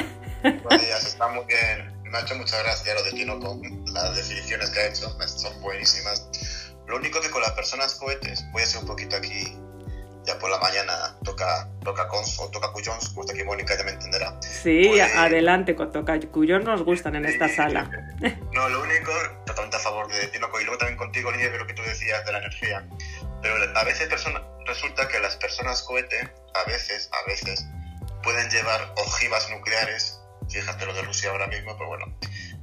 [0.69, 1.05] días.
[1.05, 1.93] está muy bien.
[2.03, 3.61] Me ha hecho mucha gracia lo de Tinoco.
[3.93, 6.29] Las definiciones que ha hecho son buenísimas
[6.87, 9.57] Lo único que con las personas cohetes, voy a ser un poquito aquí,
[10.25, 13.83] ya por la mañana toca, toca cons o toca cuyons, como está aquí Mónica ya
[13.83, 14.39] me entenderá.
[14.41, 17.89] Sí, Pues- adelante con toca cuyons nos gustan en esta sala.
[18.53, 19.11] No, lo único,
[19.45, 22.25] totalmente a favor de Tinoco, y luego también contigo, Lidia, de lo que tú decías
[22.25, 22.87] de la energía.
[23.41, 27.65] Pero a veces persona, resulta que las personas cohete, a veces, a veces,
[28.23, 30.19] pueden llevar ojivas nucleares.
[30.49, 32.17] Fíjate lo de Rusia ahora mismo, pero bueno,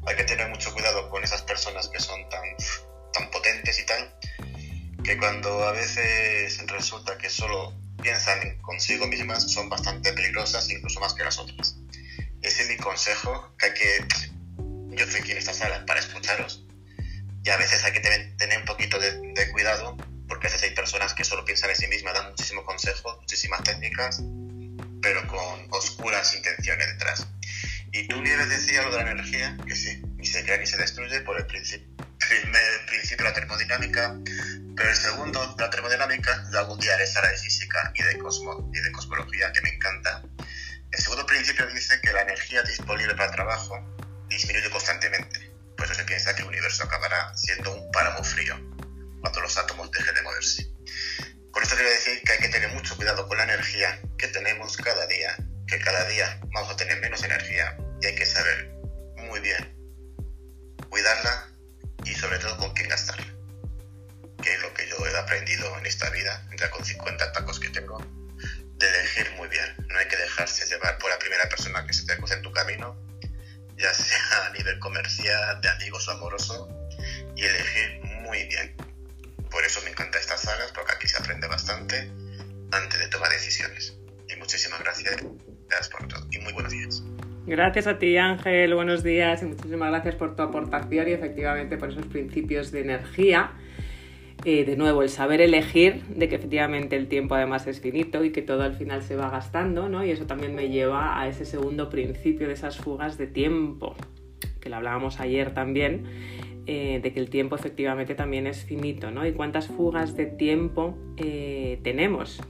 [0.06, 2.42] hay que tener mucho cuidado con esas personas que son tan,
[3.12, 4.14] tan potentes y tal,
[5.04, 11.00] que cuando a veces resulta que solo piensan en consigo mismas, son bastante peligrosas, incluso
[11.00, 11.76] más que las otras.
[12.42, 14.06] Ese es mi consejo, que hay que
[14.96, 16.64] yo estoy aquí en esta sala para escucharos
[17.44, 19.96] y a veces hay que tener, un poquito de, de cuidado
[20.28, 23.62] porque a veces hay personas que solo piensan en sí mismas, dan muchísimo consejo, muchísimas
[23.64, 24.22] técnicas,
[25.02, 27.26] pero con oscuras intenciones detrás.
[27.92, 30.76] Y tú, Nieves, decías lo de la energía, que sí, ni se crea ni se
[30.76, 31.88] destruye por el principio,
[32.86, 34.16] principio de la termodinámica,
[34.80, 38.70] pero el segundo, la termodinámica, yo algún día haré sala de física y de, cosmo,
[38.72, 40.22] y de cosmología, que me encanta.
[40.90, 43.78] El segundo principio dice que la energía disponible para el trabajo
[44.28, 45.52] disminuye constantemente.
[45.76, 48.56] Por eso se piensa que el universo acabará siendo un páramo frío
[49.20, 50.66] cuando los átomos dejen de moverse.
[51.50, 54.78] Con esto quiero decir que hay que tener mucho cuidado con la energía que tenemos
[54.78, 58.72] cada día, que cada día vamos a tener menos energía y hay que saber
[59.28, 59.76] muy bien
[60.88, 61.48] cuidarla
[62.06, 63.39] y sobre todo con quién gastarla.
[64.42, 67.68] Que es lo que yo he aprendido en esta vida, ya con 50 tacos que
[67.70, 67.98] tengo,
[68.76, 69.76] de elegir muy bien.
[69.88, 72.52] No hay que dejarse llevar por la primera persona que se te cruce en tu
[72.52, 72.96] camino,
[73.76, 76.68] ya sea a nivel comercial, de amigos o amoroso,
[77.36, 78.76] y elegir muy bien.
[79.50, 82.10] Por eso me encanta estas salas, porque aquí se aprende bastante
[82.72, 83.96] antes de tomar decisiones.
[84.28, 85.22] Y muchísimas gracias
[85.90, 86.26] por todo.
[86.30, 87.02] Y muy buenos días.
[87.46, 91.90] Gracias a ti Ángel, buenos días y muchísimas gracias por tu aportación y efectivamente por
[91.90, 93.52] esos principios de energía.
[94.44, 98.32] Eh, de nuevo, el saber elegir de que efectivamente el tiempo además es finito y
[98.32, 100.02] que todo al final se va gastando, ¿no?
[100.02, 103.94] Y eso también me lleva a ese segundo principio de esas fugas de tiempo,
[104.60, 106.04] que lo hablábamos ayer también,
[106.66, 109.26] eh, de que el tiempo efectivamente también es finito, ¿no?
[109.26, 112.40] Y cuántas fugas de tiempo eh, tenemos.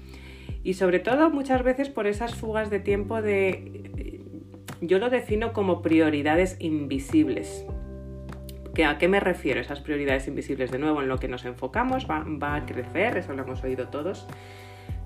[0.62, 4.20] Y sobre todo muchas veces por esas fugas de tiempo de...
[4.80, 7.66] Yo lo defino como prioridades invisibles.
[8.80, 9.60] ¿Que ¿A qué me refiero?
[9.60, 13.34] Esas prioridades invisibles, de nuevo, en lo que nos enfocamos va, va a crecer, eso
[13.34, 14.26] lo hemos oído todos,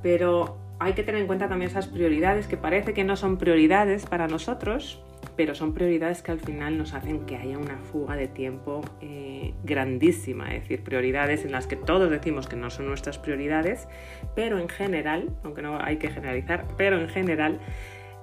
[0.01, 4.07] pero hay que tener en cuenta también esas prioridades que parece que no son prioridades
[4.07, 5.03] para nosotros,
[5.35, 9.55] pero son prioridades que al final nos hacen que haya una fuga de tiempo eh,
[9.65, 13.89] grandísima, es decir, prioridades en las que todos decimos que no son nuestras prioridades,
[14.37, 17.59] pero en general, aunque no hay que generalizar, pero en general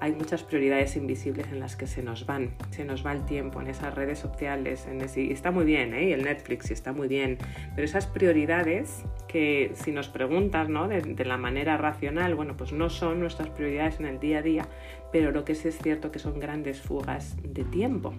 [0.01, 3.61] hay muchas prioridades invisibles en las que se nos van, se nos va el tiempo
[3.61, 6.11] en esas redes sociales, y está muy bien, ¿eh?
[6.11, 7.37] el Netflix y está muy bien,
[7.75, 10.87] pero esas prioridades que si nos preguntas ¿no?
[10.87, 14.41] de, de, la manera racional, bueno, pues no son nuestras prioridades en el día a
[14.41, 14.67] día,
[15.11, 18.15] pero lo que sí es cierto que son grandes fugas de tiempo.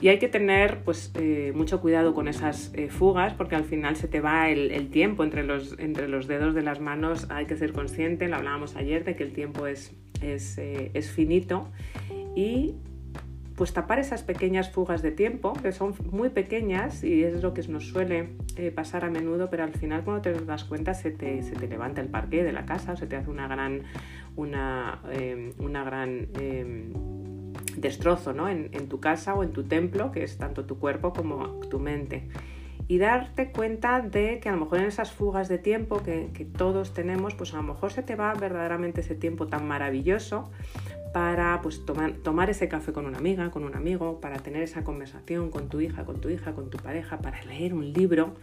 [0.00, 3.96] Y hay que tener pues, eh, mucho cuidado con esas eh, fugas porque al final
[3.96, 7.26] se te va el, el, tiempo entre los, entre los dedos de las manos.
[7.30, 11.10] Hay que ser consciente, lo hablábamos ayer, de que el tiempo es, es, eh, es
[11.10, 11.68] finito
[12.34, 12.76] y
[13.56, 17.66] pues tapar esas pequeñas fugas de tiempo, que son muy pequeñas y es lo que
[17.68, 21.42] nos suele eh, pasar a menudo, pero al final cuando te das cuenta se te,
[21.42, 23.82] se te levanta el parque de la casa o se te hace una gran,
[24.36, 26.92] una, eh, una gran eh,
[27.78, 28.48] destrozo ¿no?
[28.48, 31.80] en, en tu casa o en tu templo, que es tanto tu cuerpo como tu
[31.80, 32.28] mente
[32.88, 36.94] y darte cuenta de que a lo mejor en esas fugas de tiempo que, todos
[36.94, 40.50] tenemos, pues a lo mejor se te va verdaderamente ese tiempo tan maravilloso
[41.12, 44.84] para pues, tomar, tomar ese café con una amiga, con un amigo, para tener esa
[44.84, 48.34] conversación con tu hija, con tu hija, con tu pareja, para leer un libro,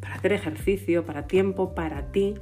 [0.00, 2.34] para hacer ejercicio, para tiempo para ti,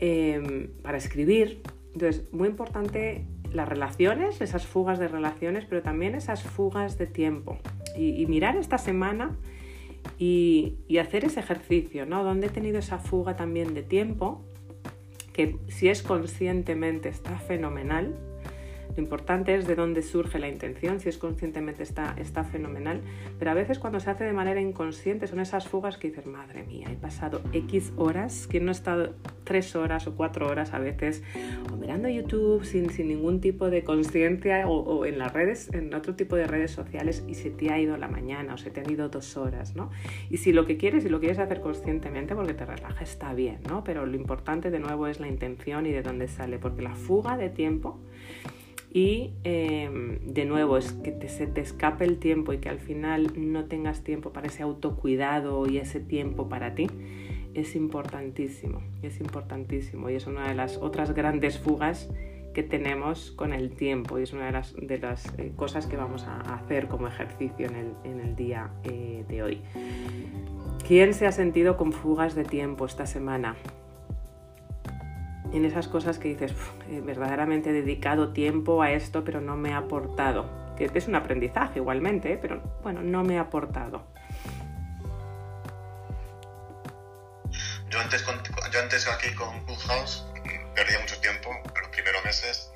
[0.00, 1.62] eh, para escribir.
[1.92, 7.58] Entonces, muy importante las relaciones, esas fugas de relaciones, pero también esas fugas de tiempo.
[7.96, 9.36] Y mirar esta semana
[10.18, 12.24] y, hacer ese ejercicio, ¿no?
[12.24, 14.44] Donde he tenido esa fuga también de tiempo,
[15.32, 18.16] que si es conscientemente está fenomenal.
[18.96, 23.02] Lo importante es de dónde surge la intención, si es conscientemente está, está fenomenal,
[23.38, 26.62] pero a veces cuando se hace de manera inconsciente son esas fugas que dices, madre
[26.62, 30.78] mía, he pasado X horas, que no he estado tres horas o cuatro horas a
[30.78, 31.22] veces,
[31.70, 36.14] o mirando YouTube sin, sin ningún tipo de conciencia o, en las redes, en otro
[36.14, 38.90] tipo de redes sociales y se te ha ido la mañana o se te han
[38.90, 39.90] ido dos horas, ¿no?
[40.30, 43.58] Y si lo que quieres, si lo quieres hacer conscientemente porque te relaja, está bien,
[43.68, 43.84] ¿no?
[43.84, 47.36] Pero lo importante de nuevo es la intención y de dónde sale, porque la fuga
[47.36, 48.00] de tiempo
[48.92, 53.32] y em, de nuevo es que se te escape el tiempo y que al final
[53.36, 56.88] no tengas tiempo para ese autocuidado y ese tiempo para ti
[57.54, 62.10] es importantísimo, es importantísimo y es una de las otras grandes fugas
[62.54, 65.96] que tenemos con el tiempo y es una de las, de las eh, cosas que
[65.96, 69.60] vamos a hacer como ejercicio en el, en el día eh, de hoy.
[70.86, 73.56] ¿Quién se ha sentido con fugas de tiempo esta semana?
[75.52, 76.52] En esas cosas que dices,
[76.90, 80.74] eh, verdaderamente he dedicado tiempo a esto, pero no me ha aportado.
[80.76, 84.06] Que es un aprendizaje igualmente, pero bueno, no me ha aportado.
[87.88, 88.24] Yo antes,
[88.72, 90.26] yo antes aquí con Clubhouse
[90.74, 92.70] perdía mucho tiempo los primeros meses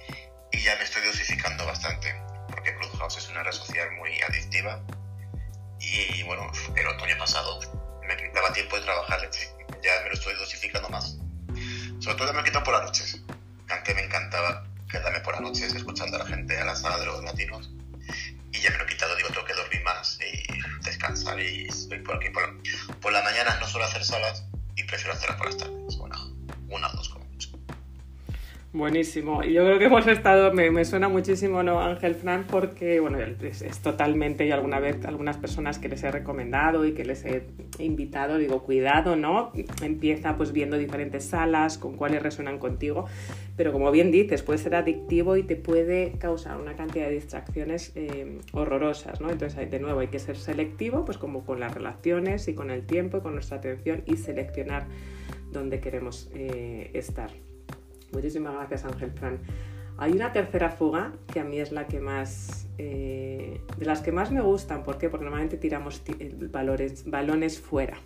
[0.53, 2.15] y ya me estoy dosificando bastante
[2.49, 4.81] porque Clubhouse es una red social muy adictiva
[5.79, 7.61] y bueno, el otoño pasado
[8.07, 9.21] me quitaba tiempo de trabajar,
[9.83, 11.19] ya me lo estoy dosificando más.
[12.01, 13.21] Sobre todo me quito por las noches,
[13.69, 17.23] aunque me encantaba quedarme por las noches escuchando a la gente, a las de los
[17.23, 17.71] latinos
[18.53, 22.01] y ya me lo he quitado, digo, tengo que dormir más y descansar y estoy
[22.01, 22.31] por aquí.
[22.31, 22.63] Por la,
[23.01, 24.45] por la mañana no suelo hacer salas
[24.77, 26.19] y prefiero hacerlas por las tardes, una,
[26.69, 27.20] una o dos.
[28.73, 29.43] Buenísimo.
[29.43, 32.47] Y yo creo que hemos estado, me, me, suena muchísimo, ¿no, Ángel Fran?
[32.49, 37.05] Porque, bueno, es, totalmente, y alguna vez, algunas personas que les he recomendado y que
[37.05, 37.49] les he
[37.81, 39.51] invitado, digo, cuidado, ¿no?
[39.83, 43.07] Empieza pues viendo diferentes salas, con cuáles resuenan contigo,
[43.57, 47.91] pero como bien dices, puede ser adictivo y te puede causar una cantidad de distracciones
[47.97, 49.31] eh, horrorosas, ¿no?
[49.31, 52.87] Entonces, de nuevo, hay que ser selectivo, pues como con las relaciones y con el
[52.87, 54.87] tiempo y con nuestra atención y seleccionar
[55.51, 57.31] dónde queremos eh, estar.
[58.13, 59.39] Muchísimas gracias, Ángel Fran.
[59.99, 64.13] Hay una tercera fuga que a mí es la que más, eh, de las que
[64.13, 64.83] más me gustan.
[64.83, 65.11] ¿Por qué?
[65.11, 66.03] Porque normalmente tiramos
[66.51, 67.99] valores, balones fuera.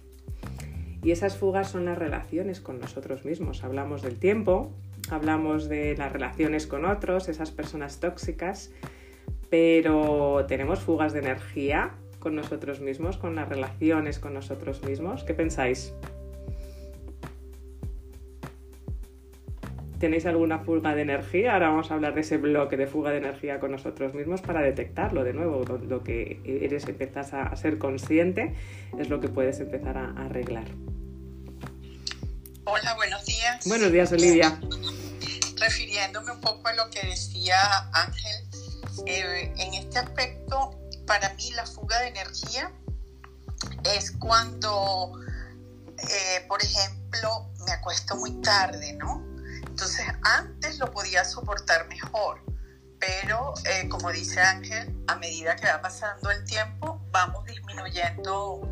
[1.04, 3.62] Y esas fugas son las relaciones con nosotros mismos.
[3.62, 4.72] Hablamos del tiempo,
[5.10, 8.72] hablamos de las relaciones con otros, esas personas tóxicas,
[9.50, 15.24] pero tenemos fugas de energía con nosotros mismos, con las relaciones con nosotros mismos.
[15.24, 15.94] ¿Qué pensáis?
[19.98, 21.54] ¿Tenéis alguna fuga de energía?
[21.54, 24.60] Ahora vamos a hablar de ese bloque de fuga de energía con nosotros mismos para
[24.60, 25.64] detectarlo de nuevo.
[25.64, 28.54] Lo, que eres, empiezas a, ser consciente
[28.98, 30.64] es lo que puedes empezar a, a arreglar.
[32.64, 33.66] Hola, buenos días.
[33.66, 34.58] Buenos días, Olivia.
[35.60, 37.56] Refiriéndome un poco a lo que decía
[37.92, 38.44] Ángel,
[39.06, 42.72] eh, en este aspecto, para mí la fuga de energía
[43.96, 45.12] es cuando,
[45.98, 49.33] eh, por ejemplo, me acuesto muy tarde, ¿no?
[49.66, 52.40] Entonces antes lo podía soportar mejor,
[52.98, 58.68] pero eh, como dice Ángel, a medida que va pasando el tiempo vamos disminuyendo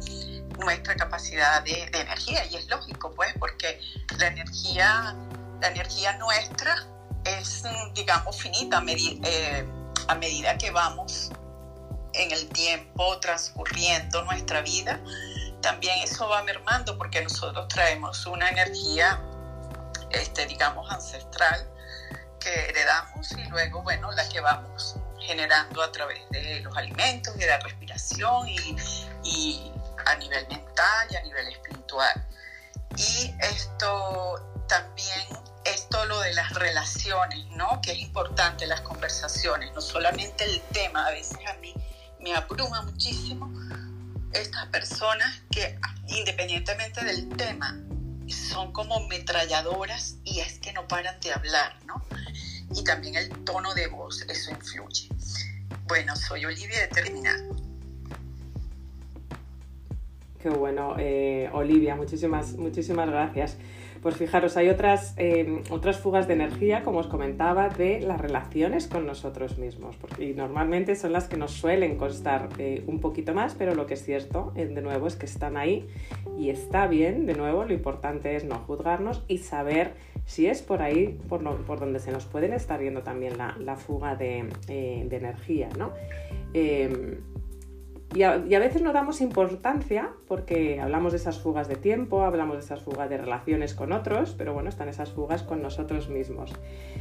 [0.59, 3.81] nuestra capacidad de, energía y es lógico pues porque
[4.19, 5.15] la energía,
[5.61, 6.77] la energía nuestra
[7.25, 7.63] es
[7.95, 9.67] digamos finita eh,
[10.09, 11.31] a medida que vamos
[12.15, 15.01] en el tiempo transcurriendo nuestra vida,
[15.63, 19.23] también eso va mermando porque nosotros traemos una energía
[20.13, 21.69] este, digamos, ancestral
[22.39, 27.41] que heredamos y luego, bueno, la que vamos generando a través de los alimentos y
[27.41, 28.77] de la respiración y,
[29.25, 29.73] y
[30.07, 32.27] a nivel mental y a nivel espiritual.
[32.97, 35.29] Y esto también
[35.65, 37.81] es todo lo de las relaciones, ¿no?
[37.81, 41.75] Que es importante, las conversaciones, no solamente el tema, a veces a mí
[42.21, 43.53] me abruma muchísimo
[44.33, 47.77] estas personas que independientemente del tema,
[48.33, 52.03] son como metralladoras y es que no paran de hablar, ¿no?
[52.75, 55.09] Y también el tono de voz, eso influye.
[55.87, 57.49] Bueno, soy Olivia de Terminal.
[60.43, 63.57] Qué bueno, eh, Olivia, muchísimas, muchísimas gracias.
[64.03, 68.89] Pues fijaros, hay otras, eh, otras fugas de energía, como os comentaba, de las relaciones
[68.89, 73.55] con nosotros mismos, porque normalmente son las que nos suelen costar eh, un poquito más,
[73.55, 75.87] pero lo que es cierto, eh, de nuevo, es que están ahí
[76.37, 79.93] y está bien, de nuevo, lo importante es no juzgarnos y saber
[80.27, 83.77] si es por ahí por, por donde se nos pueden estar viendo también la, la
[83.77, 85.93] fuga de, de energía, ¿no?
[88.15, 92.63] Y a, veces no damos importancia porque hablamos de esas fugas de tiempo, hablamos de
[92.63, 96.53] esas fugas de relaciones con otros, pero bueno, están esas fugas con nosotros mismos.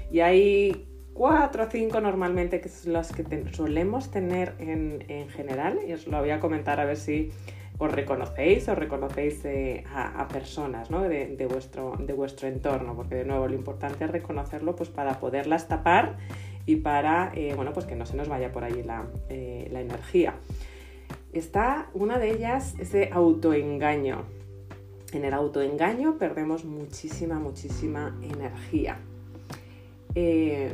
[0.10, 5.92] Y hay cuatro o cinco normalmente que son las que solemos tener en, general, y
[5.92, 7.30] os lo voy a comentar a ver si
[7.78, 13.50] os reconocéis o reconocéis eh, a, personas de, vuestro, de vuestro entorno, porque de nuevo
[13.50, 16.16] lo importante es reconocerlo pues, para poderlas tapar
[16.66, 19.82] y para eh, bueno, pues que no se nos vaya por ahí la, eh, la
[19.82, 20.36] energía
[21.34, 24.24] está una de ellas, ese autoengaño.
[25.14, 29.00] En el autoengaño perdemos muchísima, muchísima energía.
[30.16, 30.72] Eh,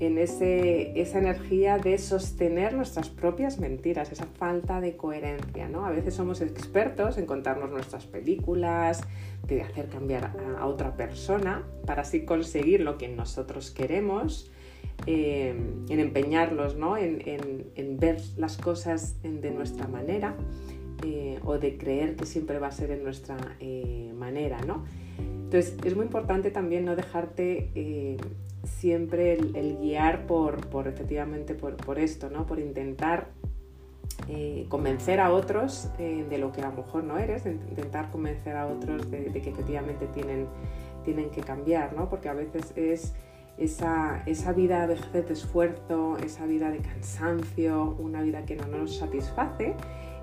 [0.00, 5.68] en ese, esa energía de sostener nuestras propias mentiras, esa falta de coherencia.
[5.68, 5.84] ¿no?
[5.84, 9.02] A veces somos expertos en contarnos nuestras películas,
[9.46, 14.50] de hacer cambiar a, otra persona para así conseguir lo que nosotros queremos,
[15.06, 15.54] eh,
[15.88, 16.96] en empeñarlos, ¿no?
[16.96, 17.20] en,
[17.98, 20.34] ver las cosas de nuestra manera
[21.04, 24.60] eh, o de creer que siempre va a ser en nuestra eh, manera.
[24.66, 24.84] ¿no?
[25.18, 28.18] Entonces es muy importante también no dejarte
[28.64, 32.46] siempre el, guiar por, efectivamente por, esto, ¿no?
[32.46, 33.28] por intentar
[34.68, 39.10] convencer a otros de lo que a lo mejor no eres, intentar convencer a otros
[39.10, 40.46] de, que efectivamente tienen,
[41.04, 42.08] tienen que cambiar, ¿no?
[42.08, 43.14] porque a veces es
[43.60, 44.96] esa, esa vida de
[45.32, 49.76] esfuerzo, esa vida de cansancio, una vida que no nos satisface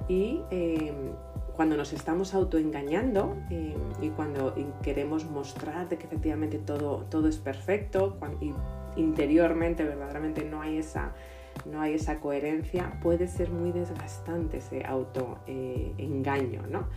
[0.08, 0.92] y eh,
[1.56, 8.18] cuando nos estamos autoengañando eh, y cuando queremos mostrar que efectivamente todo, todo es perfecto
[8.42, 8.54] y
[9.00, 11.14] interiormente verdaderamente no hay esa,
[11.66, 16.88] no hay esa coherencia, puede ser muy desgastante ese autoengaño, ¿no?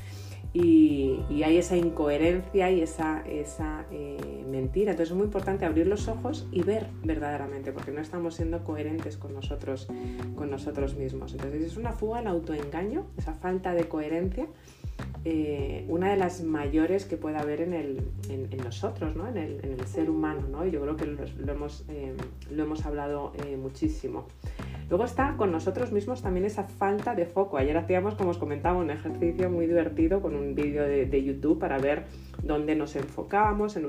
[0.52, 4.90] Y, hay esa incoherencia y esa, esa eh, mentira.
[4.90, 9.16] Entonces es muy importante abrir los ojos y ver verdaderamente, porque no estamos siendo coherentes
[9.16, 9.88] con nosotros,
[10.36, 11.32] con nosotros mismos.
[11.32, 14.46] Entonces es una fuga al autoengaño, esa falta de coherencia,
[15.24, 17.98] eh, una de las mayores que puede haber en,
[18.64, 19.28] nosotros, ¿no?
[19.28, 20.46] en, el, ser humano.
[20.50, 20.66] ¿no?
[20.66, 22.14] Y yo creo que lo, hemos, eh,
[22.50, 24.26] lo hemos hablado muchísimo.
[24.90, 27.58] Luego está con nosotros mismos también esa falta de foco.
[27.58, 31.78] Ayer hacíamos, como os comentaba, un ejercicio muy divertido con un vídeo de, YouTube para
[31.78, 32.06] ver
[32.42, 33.86] dónde nos enfocábamos en,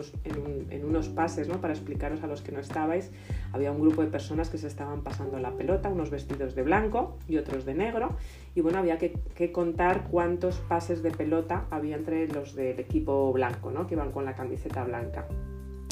[0.86, 1.60] unos pases, ¿no?
[1.60, 3.10] para explicaros a los que no estabais.
[3.52, 7.18] Había un grupo de personas que se estaban pasando la pelota, unos vestidos de blanco
[7.28, 8.16] y otros de negro.
[8.54, 13.72] Y bueno, había que, contar cuántos pases de pelota había entre los del equipo blanco,
[13.72, 13.88] ¿no?
[13.88, 15.28] que iban con la camiseta blanca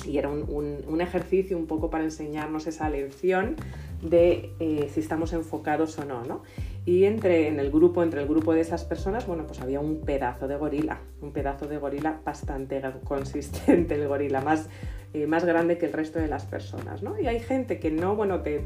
[0.05, 3.55] y era un, ejercicio un poco para enseñarnos esa lección
[4.01, 6.43] de eh, si estamos enfocados o no, ¿no?
[6.86, 10.01] Y entre, en el grupo, entre el grupo de esas personas, bueno, pues había un
[10.01, 14.70] pedazo de gorila, un pedazo de gorila bastante consistente, el gorila, más,
[15.14, 17.20] eh, más grande que el resto de las personas, ¿no?
[17.20, 18.64] Y hay gente que no, bueno, que,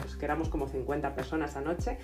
[0.00, 1.98] pues que éramos como 50 personas anoche,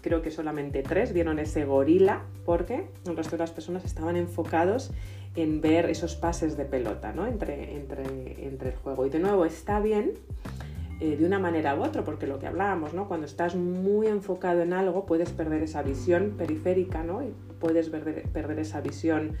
[0.00, 4.92] creo que solamente tres vieron ese gorila porque el resto de las personas estaban enfocados
[5.34, 7.26] en ver esos pases de pelota ¿no?
[7.26, 9.06] entre, entre, entre el juego.
[9.06, 10.14] Y de nuevo, está bien
[10.98, 13.06] eh, de una manera u otra, porque lo que hablábamos, ¿no?
[13.06, 17.22] cuando estás muy enfocado en algo, puedes perder esa visión periférica ¿no?
[17.22, 19.36] y puedes perder, perder esa visión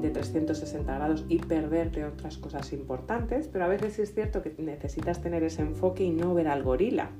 [0.00, 5.20] de 360 grados y perderte otras cosas importantes, pero a veces es cierto que necesitas
[5.22, 7.10] tener ese enfoque y no ver al gorila,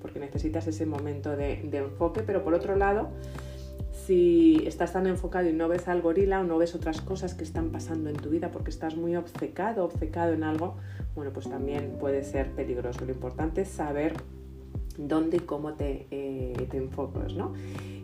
[0.00, 3.10] porque necesitas ese momento de, de enfoque, pero por otro lado,
[4.06, 7.42] si estás tan enfocado y no ves al gorila o no ves otras cosas que
[7.42, 10.76] están pasando en tu vida porque estás muy obcecado, obcecado en algo,
[11.16, 13.04] bueno, pues también puede ser peligroso.
[13.04, 14.14] Lo importante es saber
[14.98, 17.54] dónde y cómo te, eh, enfocas, ¿no?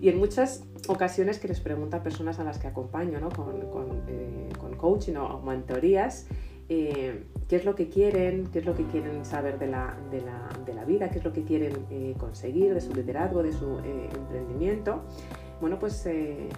[0.00, 3.28] Y en muchas ocasiones que les pregunto a personas a las que acompaño, ¿no?
[3.30, 3.56] Con,
[4.08, 6.26] eh, coaching o, mentorías,
[6.68, 10.74] eh, qué es lo que quieren, qué es lo que quieren saber de la, de
[10.74, 11.72] la vida, qué es lo que quieren
[12.18, 15.02] conseguir de su liderazgo, de su emprendimiento.
[15.62, 16.48] Bueno, pues eh,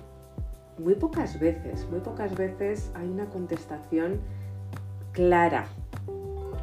[0.78, 4.18] muy pocas veces, muy pocas veces hay una contestación
[5.12, 5.66] clara,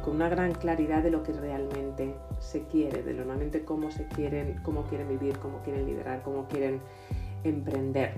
[0.02, 4.60] con una gran claridad de lo que realmente se quiere, de normalmente cómo se quieren,
[4.62, 6.80] cómo quieren vivir, cómo quieren liderar, cómo quieren
[7.44, 8.14] emprender.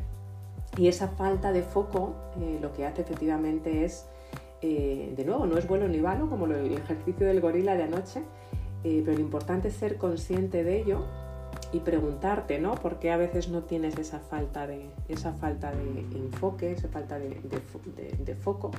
[0.76, 4.07] Y esa falta de foco eh, lo que hace efectivamente es,
[4.62, 8.22] eh, de nuevo, no es bueno ni malo como el ejercicio del gorila de anoche,
[8.82, 11.07] pero lo importante es ser consciente de ello
[11.72, 12.74] y preguntarte, ¿no?
[12.76, 17.18] ¿Por qué a veces no tienes esa falta de, esa falta de enfoque, esa falta
[17.18, 18.70] de, foco?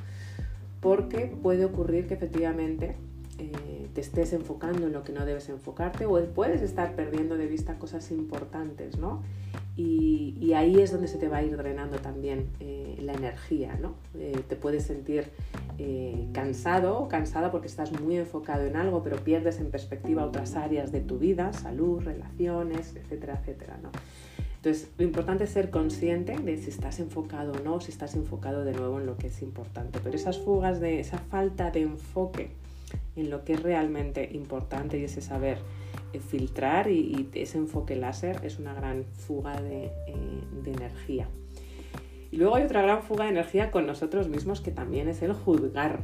[0.86, 2.96] Porque puede ocurrir que efectivamente
[3.40, 7.48] eh, te estés enfocando en lo que no debes enfocarte o puedes estar perdiendo de
[7.48, 9.24] vista cosas importantes, ¿no?
[9.76, 13.96] Y, ahí es donde se te va a ir drenando también eh, la energía, ¿no?
[14.14, 15.32] Eh, te puedes sentir
[16.34, 20.92] cansado o cansada porque estás muy enfocado en algo, pero pierdes en perspectiva otras áreas
[20.92, 23.90] de tu vida, salud, relaciones, etcétera, etcétera, ¿no?
[24.66, 28.66] Entonces, lo importante es ser consciente de si estás enfocado o no, si estás enfocado
[28.66, 30.00] de nuevo en lo que es importante.
[30.04, 32.50] Pero esas fugas de esa falta de enfoque
[33.16, 35.60] en lo que es realmente importante y ese saber
[36.14, 41.28] eh, filtrar y, ese enfoque láser es una gran fuga de, eh, energía.
[42.32, 45.34] Y luego hay otra gran fuga de energía con nosotros mismos que también es el
[45.34, 46.00] juzgar,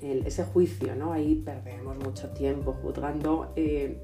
[0.00, 1.12] ese juicio, ¿no?
[1.12, 3.98] Ahí perdemos mucho tiempo juzgando eh,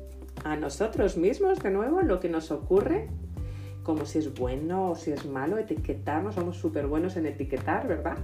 [0.45, 3.09] a nosotros mismos de nuevo lo que nos ocurre,
[3.89, 8.19] como si es bueno o si es malo, etiquetarnos, somos súper buenos en etiquetar, ¿verdad?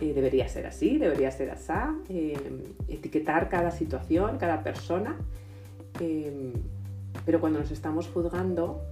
[0.00, 1.72] eh, debería ser así, debería ser así,
[2.08, 5.16] eh, etiquetar cada situación, cada persona,
[6.00, 6.52] eh,
[7.24, 8.82] pero cuando nos estamos juzgando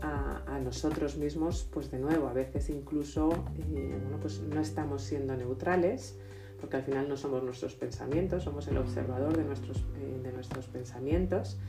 [0.00, 5.36] a, a, nosotros mismos, pues de nuevo, a veces incluso bueno, pues no estamos siendo
[5.36, 6.18] neutrales,
[6.60, 9.84] porque al final no somos nuestros pensamientos, somos el observador de nuestros,
[10.24, 11.60] de nuestros pensamientos,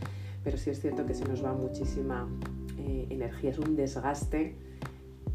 [0.43, 2.27] pero sí es cierto que se nos va muchísima
[2.77, 4.55] energía, es un desgaste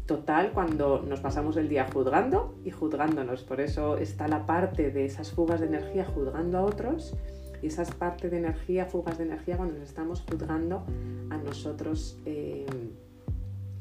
[0.09, 3.43] total cuando nos pasamos el día juzgando y juzgándonos.
[3.43, 7.15] Por eso está la parte de esas fugas de energía juzgando a otros
[7.61, 10.83] y esas partes de energía, fugas de energía cuando nos estamos juzgando
[11.29, 12.65] a nosotros eh,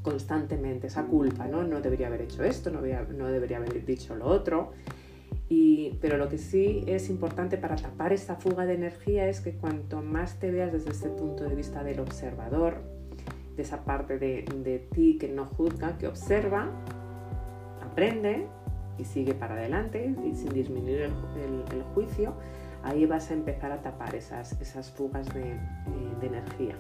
[0.03, 0.89] constantemente.
[0.89, 1.65] Esa culpa, ¿no?
[1.65, 4.73] No debería haber hecho esto, no debería, no debería haber dicho lo otro.
[5.49, 9.53] Y, pero lo que sí es importante para tapar esa fuga de energía es que
[9.53, 12.83] cuanto más te veas desde ese punto de vista del observador,
[13.59, 16.71] de esa parte de, ti que no juzga, que observa,
[17.85, 18.47] aprende
[18.97, 21.11] y sigue para adelante y sin disminuir
[21.73, 22.35] el, juicio,
[22.85, 25.59] ahí vas a empezar a tapar esas, esas fugas de, eh,
[26.23, 26.77] energía.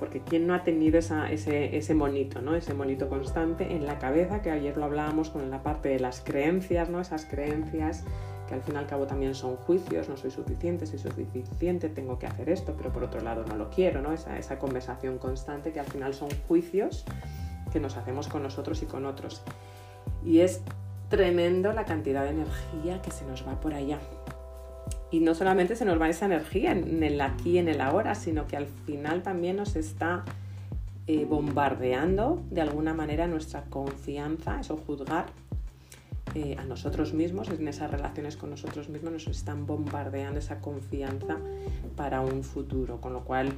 [0.00, 2.56] Porque ¿quién no ha tenido ese, ese, monito, ¿no?
[2.56, 6.20] ese monito constante en la cabeza, que ayer lo hablábamos con la parte de las
[6.20, 7.00] creencias, ¿no?
[7.00, 8.04] esas creencias
[8.48, 12.18] que al fin y al cabo también son juicios, no soy suficiente, soy suficiente, tengo
[12.18, 14.12] que hacer esto, pero por otro lado no lo quiero, ¿no?
[14.12, 17.04] Esa, esa conversación constante que al final son juicios
[17.72, 19.42] que nos hacemos con nosotros y con otros.
[20.24, 20.62] Y es
[21.10, 23.98] tremendo la cantidad de energía que se nos va por allá.
[25.10, 28.46] Y no solamente se nos va esa energía en el aquí en el ahora, sino
[28.46, 30.24] que al final también nos está
[31.06, 35.26] eh, bombardeando de alguna manera nuestra confianza, eso juzgar
[36.58, 41.38] a nosotros mismos, en esas relaciones con nosotros mismos, nos están bombardeando esa confianza
[41.96, 43.52] para un futuro, con lo cual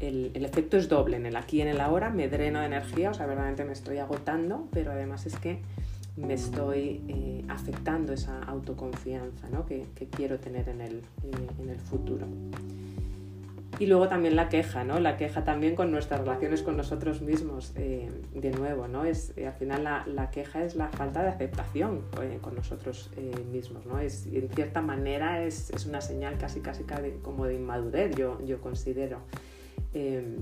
[0.00, 3.10] el, efecto es doble, en el aquí y en el ahora me dreno de energía,
[3.10, 5.60] o sea, verdaderamente me estoy agotando, pero además es que
[6.16, 9.66] me estoy eh, afectando esa autoconfianza ¿no?
[9.66, 12.26] que, quiero tener en el, eh, en el futuro.
[13.78, 15.00] Y luego también la queja, ¿no?
[15.00, 19.04] La queja también con nuestras relaciones con nosotros mismos, eh, de nuevo, ¿no?
[19.04, 23.10] Es, eh, al final la, la, queja es la falta de aceptación eh, con nosotros
[23.50, 23.98] mismos, ¿no?
[23.98, 26.84] Es, en cierta manera es, es, una señal casi, casi
[27.22, 29.18] como de inmadurez, yo, yo considero.
[29.92, 30.36] Em,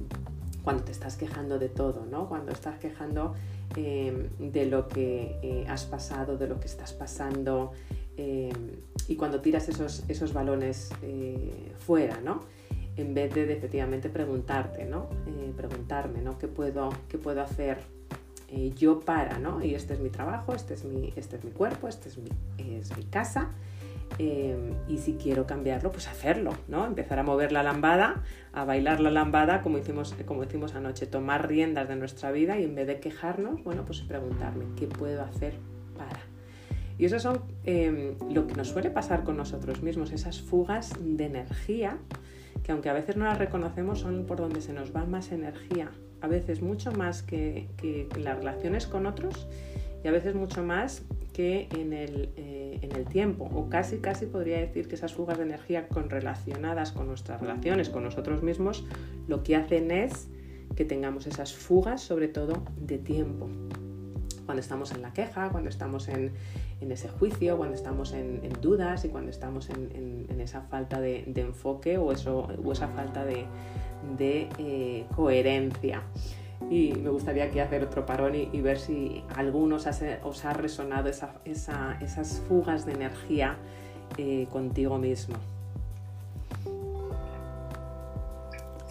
[0.63, 2.29] cuando te estás quejando de todo, ¿no?
[2.29, 3.35] Cuando estás quejando
[3.77, 7.73] em, de lo que has pasado, de lo que estás pasando,
[8.17, 8.53] em,
[9.09, 10.91] y cuando tiras esos, esos balones
[11.79, 12.43] fuera, ¿no?
[12.97, 15.09] En vez de, efectivamente preguntarte, ¿no?
[15.27, 16.39] Eh, preguntarme, ¿no?
[16.39, 17.79] ¿Qué puedo, qué puedo hacer
[18.49, 19.65] eh, yo para, ¿no?
[19.65, 22.31] Y este es mi trabajo, este es mi, este es mi cuerpo, este es mi,
[22.59, 23.51] es mi casa.
[24.19, 26.85] Eh, y si quiero cambiarlo, pues hacerlo, ¿no?
[26.87, 28.23] Empezar a mover la lambada,
[28.53, 32.65] a bailar la lambada, como hicimos, como hicimos anoche, tomar riendas de nuestra vida y
[32.65, 35.55] en vez de quejarnos, bueno, pues preguntarme, ¿qué puedo hacer
[35.97, 36.32] para?
[37.03, 37.43] Y eso son
[38.33, 41.99] lo que nos suele pasar con nosotros mismos, esas fugas de energía
[42.63, 45.91] que aunque a veces no las reconocemos, son por donde se nos va más energía,
[46.21, 49.49] a veces mucho más que, en las relaciones con otros
[50.05, 54.27] y a veces mucho más que en el, eh, en el, tiempo, o casi, casi
[54.27, 58.85] podría decir que esas fugas de energía con relacionadas con nuestras relaciones con nosotros mismos,
[59.27, 60.29] lo que hacen es
[60.77, 63.49] que tengamos esas fugas sobre todo de tiempo.
[64.47, 66.33] Cuando estamos en la queja, cuando estamos en,
[66.91, 72.13] ese juicio, cuando estamos en, dudas y cuando estamos en, esa falta de, enfoque o,
[72.13, 73.47] eso, o esa falta de,
[74.59, 76.03] eh, coherencia.
[76.71, 79.87] Y me gustaría aquí hacer otro parón y, ver si a algunos
[80.25, 81.11] os ha resonado
[81.45, 83.57] esas fugas de energía
[84.17, 85.37] eh, contigo mismo.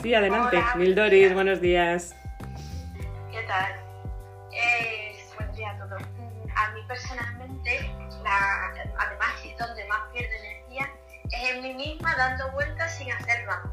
[0.02, 0.58] Sí, adelante.
[0.78, 2.16] Mildoris, buenos días.
[3.32, 3.72] ¿Qué tal?
[4.52, 5.01] Eh,
[6.62, 7.91] a mí personalmente,
[8.24, 10.89] la, además es donde más pierdo energía,
[11.32, 13.64] es en mí misma dando vueltas sin hacer nada.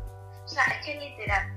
[0.44, 1.52] O sea, es que literal,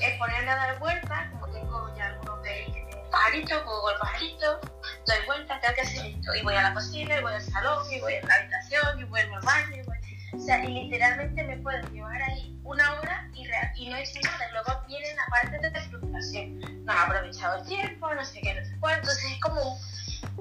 [0.00, 4.60] es ponerme a dar vueltas, como tengo ya algunos de pajarito, pongo el pajarito,
[5.06, 7.90] doy vueltas, tengo que hacer esto, y voy a la cocina, y voy al salón,
[7.90, 9.94] y voy a la habitación, y voy al baño, y voy...
[10.34, 14.50] O sea, y literalmente me puedo llevar ahí una hora y, y no hice nada.
[14.50, 16.58] Luego viene la parte de frustración.
[16.84, 19.02] No he aprovechado el tiempo, no sé qué, no sé cuánto.
[19.02, 19.78] Entonces es como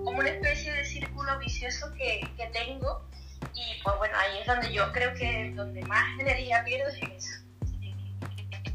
[0.04, 3.02] como una especie de círculo vicioso que, que, tengo
[3.54, 7.44] y pues bueno, ahí es donde yo creo que donde más energía pierdo es eso.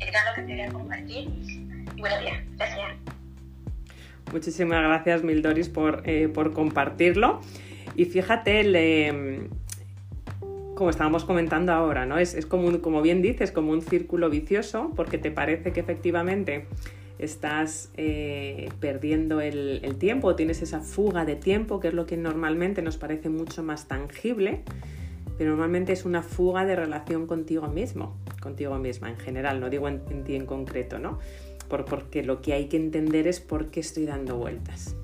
[0.01, 2.97] Era lo que quería compartir y buenos días, gracias.
[4.33, 7.41] Muchísimas gracias Mildoris por, eh, por compartirlo
[7.97, 9.49] y fíjate, le,
[10.75, 12.19] como estábamos comentando ahora, ¿no?
[12.19, 16.67] Es, es como, como bien dices, como un círculo vicioso porque te parece que efectivamente
[17.19, 22.17] estás eh, perdiendo el, el tiempo, tienes esa fuga de tiempo, que es lo que
[22.17, 24.63] normalmente nos parece mucho más tangible,
[25.37, 29.89] pero normalmente es una fuga de relación contigo mismo, contigo misma en general, no digo
[29.89, 31.19] en, ti en concreto, ¿no?
[31.69, 34.97] porque lo que hay que entender es por qué estoy dando vueltas.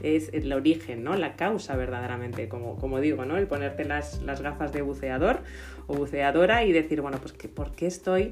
[0.00, 1.16] Es el origen, ¿no?
[1.16, 3.36] La causa verdaderamente, como, como digo, ¿no?
[3.36, 5.40] El ponerte las, las gafas de buceador
[5.86, 8.30] o buceadora y decir, bueno, pues que, ¿por qué estoy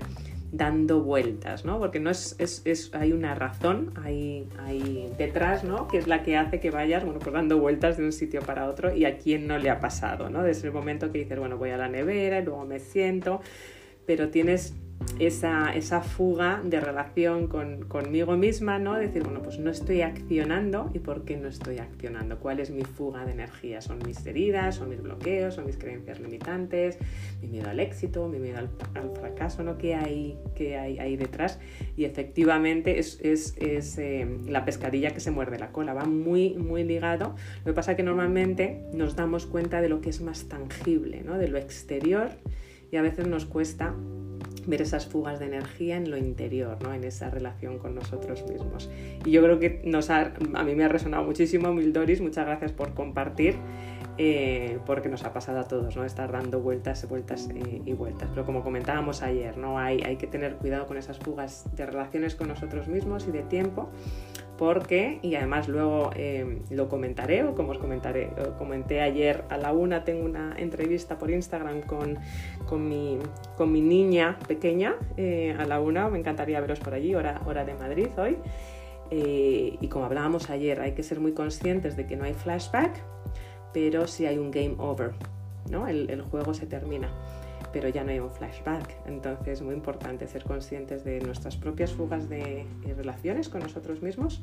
[0.53, 1.79] dando vueltas, ¿no?
[1.79, 5.89] Porque no es, es, hay una razón hay, hay, detrás, ¿no?
[5.89, 8.69] Que es la que hace que vayas, bueno, pues dando vueltas de un sitio para
[8.69, 10.43] otro y a quién no le ha pasado, ¿no?
[10.43, 13.41] Desde el momento que dices, bueno, voy a la nevera y luego me siento,
[14.05, 14.75] pero tienes
[15.19, 18.95] esa, esa fuga de relación con, conmigo misma, ¿no?
[18.95, 22.83] Decir, bueno, pues no estoy accionando y por qué no estoy accionando, cuál es mi
[22.83, 26.99] fuga de energía, son mis heridas, son mis bloqueos, son mis creencias limitantes,
[27.41, 28.71] mi miedo al éxito, mi miedo al,
[29.19, 29.79] fracaso, ¿no?
[29.79, 31.59] ¿Qué hay, qué hay ahí detrás?
[31.97, 36.55] Y efectivamente es, es, es eh, la pescadilla que se muerde la cola, va muy,
[36.55, 37.35] muy ligado.
[37.59, 41.23] Lo que pasa es que normalmente nos damos cuenta de lo que es más tangible,
[41.23, 41.39] ¿no?
[41.39, 42.31] De lo exterior
[42.93, 43.95] y a veces nos cuesta
[44.67, 46.93] ver esas fugas de energía en lo interior, ¿no?
[46.93, 48.91] en esa relación con nosotros mismos.
[49.25, 50.33] Y yo creo que nos a
[50.65, 53.57] mí me ha resonado muchísimo, Mildoris, muchas gracias por compartir,
[54.19, 56.05] eh, porque nos ha pasado a todos, ¿no?
[56.05, 58.29] estar dando vueltas, vueltas eh, y vueltas.
[58.31, 59.79] Pero como comentábamos ayer, ¿no?
[59.79, 63.43] hay, hay que tener cuidado con esas fugas de relaciones con nosotros mismos y de
[63.43, 63.91] tiempo
[64.59, 69.73] porque, y además luego eh, lo comentaré, o como os comentaré, comenté ayer a la
[69.73, 72.19] una, tengo una entrevista por Instagram con,
[72.69, 73.19] con, mi,
[73.57, 77.65] con mi, niña pequeña eh, a la una, me encantaría veros por allí, hora, hora
[77.65, 78.37] de Madrid hoy.
[79.11, 83.03] Eh, y como hablábamos ayer, hay que ser muy conscientes de que no hay flashback,
[83.73, 85.13] pero sí hay un game over,
[85.71, 85.89] ¿no?
[85.89, 87.11] el juego se termina
[87.73, 89.07] pero ya no hay un flashback.
[89.07, 92.67] Entonces es muy importante ser conscientes de nuestras propias fugas de
[92.97, 94.43] relaciones con nosotros mismos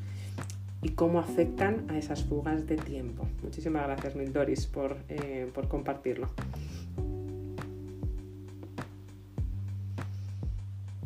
[0.82, 3.28] y cómo afectan a esas fugas de tiempo.
[3.44, 6.30] Muchísimas gracias, Mildoris, por, eh, por compartirlo.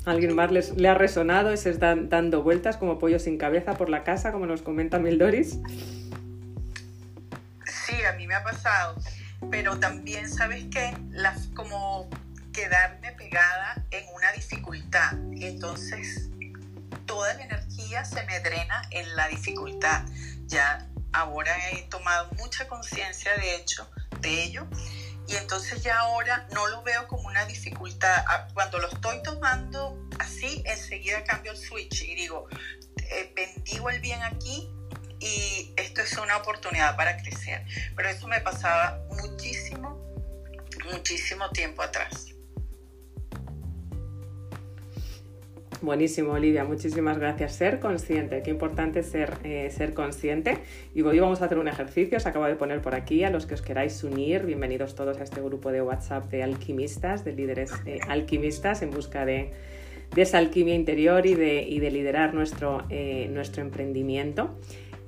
[0.06, 4.04] ¿Alguien más le ha resonado ese están dando vueltas como pollo sin cabeza por la
[4.04, 5.60] casa, como nos comenta Mildoris?
[7.66, 8.96] Sí, a mí me ha pasado
[9.50, 10.94] pero también, ¿sabes qué?
[11.56, 12.10] como
[12.52, 15.14] quedarme pegada en una dificultad.
[15.34, 16.30] Entonces
[17.06, 20.06] toda la energía se me drena en la dificultad.
[20.46, 23.90] Ya ahora he tomado mucha conciencia, de hecho,
[24.22, 24.68] de ello.
[25.28, 28.26] Y entonces ya ahora no lo veo como una dificultad.
[28.28, 32.48] Ah, cuando lo estoy tomando así, enseguida cambio el switch y digo,
[32.98, 34.73] eh, bendigo el bien aquí
[35.24, 37.64] y esto es una oportunidad para crecer.
[37.96, 39.98] Pero eso me pasaba muchísimo,
[40.92, 42.28] muchísimo tiempo atrás.
[45.82, 47.56] Buenísimo, Olivia, muchísimas gracias.
[47.56, 50.60] Ser consciente, qué importante ser, eh, ser consciente.
[50.96, 53.46] Y hoy vamos a hacer un ejercicio, os acabo de poner por aquí, a los
[53.46, 57.74] que os queráis unir, bienvenidos todos a este grupo de WhatsApp de alquimistas, de líderes
[57.86, 59.52] eh, alquimistas en busca de,
[60.16, 64.58] esa alquimia interior y de, y de liderar nuestro, eh, nuestro emprendimiento.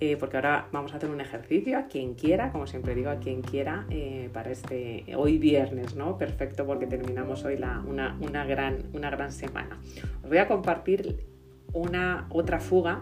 [0.02, 3.20] Eh, porque ahora vamos a hacer un ejercicio a quien quiera, como siempre digo, a
[3.20, 6.18] quien quiera eh, para este hoy viernes, ¿no?
[6.18, 9.80] Perfecto porque terminamos hoy una, una, gran, una gran semana.
[10.22, 11.26] Os voy a compartir
[11.72, 13.02] una otra fuga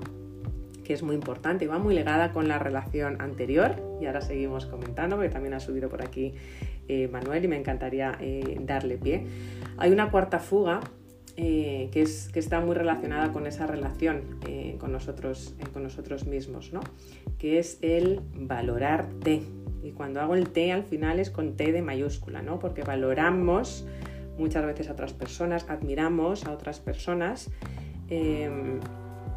[0.84, 4.68] que es muy importante y va muy ligada con la relación anterior y ahora seguimos
[4.68, 6.34] comentando porque también ha subido por aquí
[6.90, 8.20] eh, Manuel y me encantaría
[8.60, 9.26] darle pie.
[9.78, 10.82] Hay una cuarta fuga
[11.36, 15.82] eh, que, es, que, está muy relacionada con esa relación eh, con, nosotros, eh, con
[15.82, 16.82] nosotros mismos, ¿no?
[17.40, 19.42] que es el valorarte.
[19.82, 22.60] Y cuando hago el T al final es con T de mayúscula, ¿no?
[22.60, 23.88] porque valoramos
[24.38, 27.50] muchas veces a otras personas, admiramos a otras personas,
[28.10, 28.80] em,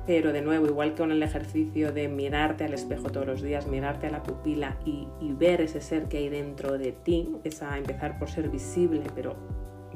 [0.07, 3.67] pero de nuevo, igual que con el ejercicio de mirarte al espejo todos los días,
[3.67, 7.63] mirarte a la pupila y, y ver ese ser que hay dentro de ti, es
[7.63, 9.35] a empezar por ser visible, pero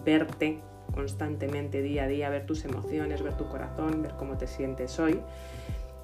[0.03, 0.63] verte
[0.93, 5.21] constantemente día a día, ver tus emociones, ver tu corazón, ver cómo te sientes hoy.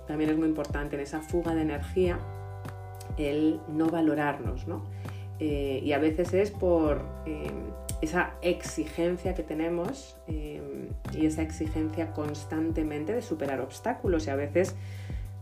[0.06, 2.18] También es muy importante en esa fuga de energía
[3.16, 4.84] el no valorarnos, ¿no?
[5.38, 7.50] Eh, y a veces es por eh,
[8.00, 14.74] esa exigencia que tenemos eh, y esa exigencia constantemente de superar obstáculos y a veces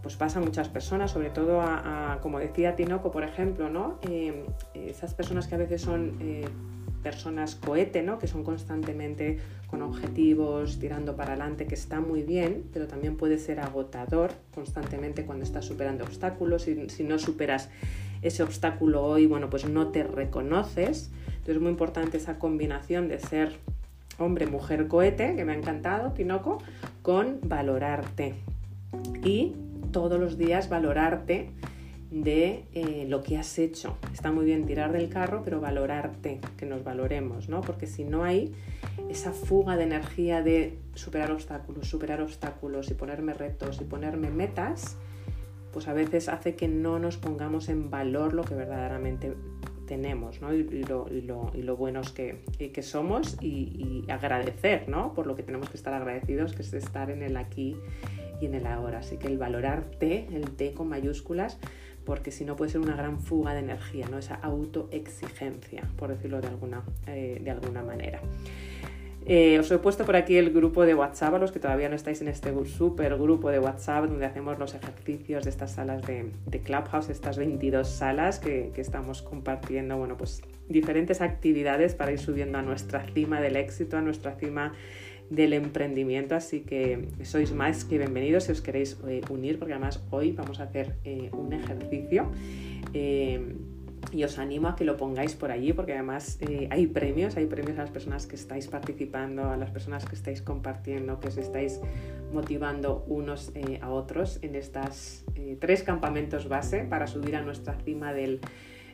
[0.03, 3.99] pues pasa a muchas personas, sobre todo a, como decía Tinoco, por ejemplo, ¿no?
[4.75, 6.19] esas personas que a veces son
[7.05, 8.19] personas cohete, ¿no?
[8.19, 9.39] que son constantemente
[9.69, 15.25] con objetivos, tirando para adelante, que está muy bien, pero también puede ser agotador constantemente
[15.25, 16.63] cuando estás superando obstáculos.
[16.63, 17.69] si no superas
[18.23, 21.11] ese obstáculo hoy, bueno, pues no te reconoces.
[21.27, 23.53] Entonces es muy importante esa combinación de ser
[24.19, 26.59] hombre, mujer, cohete, que me ha encantado, Tinoco,
[27.03, 28.35] con valorarte.
[29.23, 29.55] y
[29.93, 31.51] todos los días valorarte
[32.23, 33.99] de eh, lo que has hecho.
[34.13, 37.61] Está muy bien tirar del carro, pero valorarte, que nos valoremos, ¿no?
[37.61, 38.55] Porque si no hay
[39.11, 44.97] esa fuga de energía de superar obstáculos, superar obstáculos y ponerme retos y ponerme metas,
[45.73, 49.35] pues a veces hace que no nos pongamos en valor lo que verdaderamente
[49.87, 50.55] tenemos ¿no?
[50.55, 55.13] y, lo, y, lo, y, lo, buenos que, que somos y, y, agradecer ¿no?
[55.15, 57.77] por lo que tenemos que estar agradecidos, que es estar en el aquí
[58.41, 59.01] y en el ahora.
[59.01, 61.59] Así que el valorarte, el T con mayúsculas,
[62.05, 64.19] porque si no puede ser una gran fuga de energía, ¿no?
[64.19, 68.21] esa autoexigencia, por decirlo de alguna, eh, de alguna manera.
[69.27, 71.97] Eh, os he puesto por aquí el grupo de WhatsApp, a los que todavía no
[71.97, 76.31] estáis en este super grupo de WhatsApp donde hacemos los ejercicios de estas salas de,
[76.45, 82.19] de Clubhouse, estas 22 salas que, que, estamos compartiendo, bueno, pues diferentes actividades para ir
[82.19, 84.75] subiendo a nuestra cima del éxito, a nuestra cima
[85.31, 90.03] del emprendimiento, así que sois más que bienvenidos si os queréis eh, unir, porque además
[90.11, 92.31] hoy vamos a hacer eh, un ejercicio.
[92.93, 93.55] Eh,
[94.13, 96.39] y os animo a que lo pongáis por allí porque además
[96.71, 100.43] hay premios, hay premios a las personas que estáis participando, a las personas que estáis
[100.43, 101.81] compartiendo, que os estáis
[102.33, 103.51] motivando unos
[103.81, 108.41] a otros en estos eh, tres campamentos base para subir a nuestra cima del,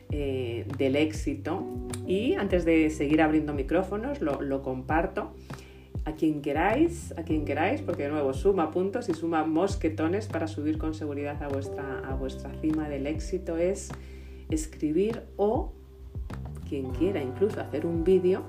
[0.09, 1.67] del éxito.
[2.07, 5.33] Y antes de seguir abriendo micrófonos, lo, lo comparto
[6.05, 10.47] a quien queráis, a quien queráis, porque de nuevo suma puntos y suma mosquetones para
[10.47, 13.89] subir con seguridad a vuestra, a vuestra cima del éxito es
[14.49, 15.73] escribir o
[16.67, 18.43] quien quiera incluso hacer un vídeo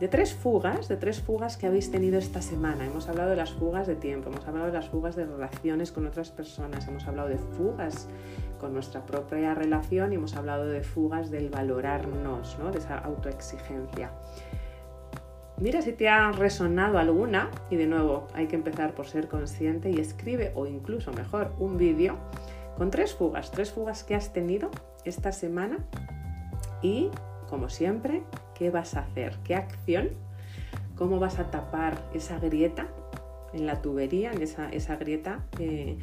[0.00, 2.84] de tres fugas, de tres fugas que habéis tenido esta semana.
[2.84, 6.06] Hemos hablado de las fugas de tiempo, hemos hablado de las fugas de relaciones con
[6.06, 8.08] otras personas, hemos hablado de fugas
[8.60, 12.72] con nuestra propia relación y hemos hablado de fugas del valorarnos, ¿no?
[12.72, 14.10] de esa autoexigencia.
[15.58, 19.90] Mira si te ha resonado alguna y de nuevo hay que empezar por ser consciente
[19.90, 22.18] y escribe o incluso mejor un vídeo
[22.76, 24.70] con tres fugas, tres fugas que has tenido
[25.04, 25.78] esta semana
[26.82, 27.08] y,
[27.48, 28.24] como siempre,
[28.56, 29.36] ¿qué vas a hacer?
[29.44, 30.10] ¿Qué acción?
[30.96, 32.88] ¿Cómo vas a tapar esa grieta
[33.52, 35.96] en la tubería, en esa, grieta, eh,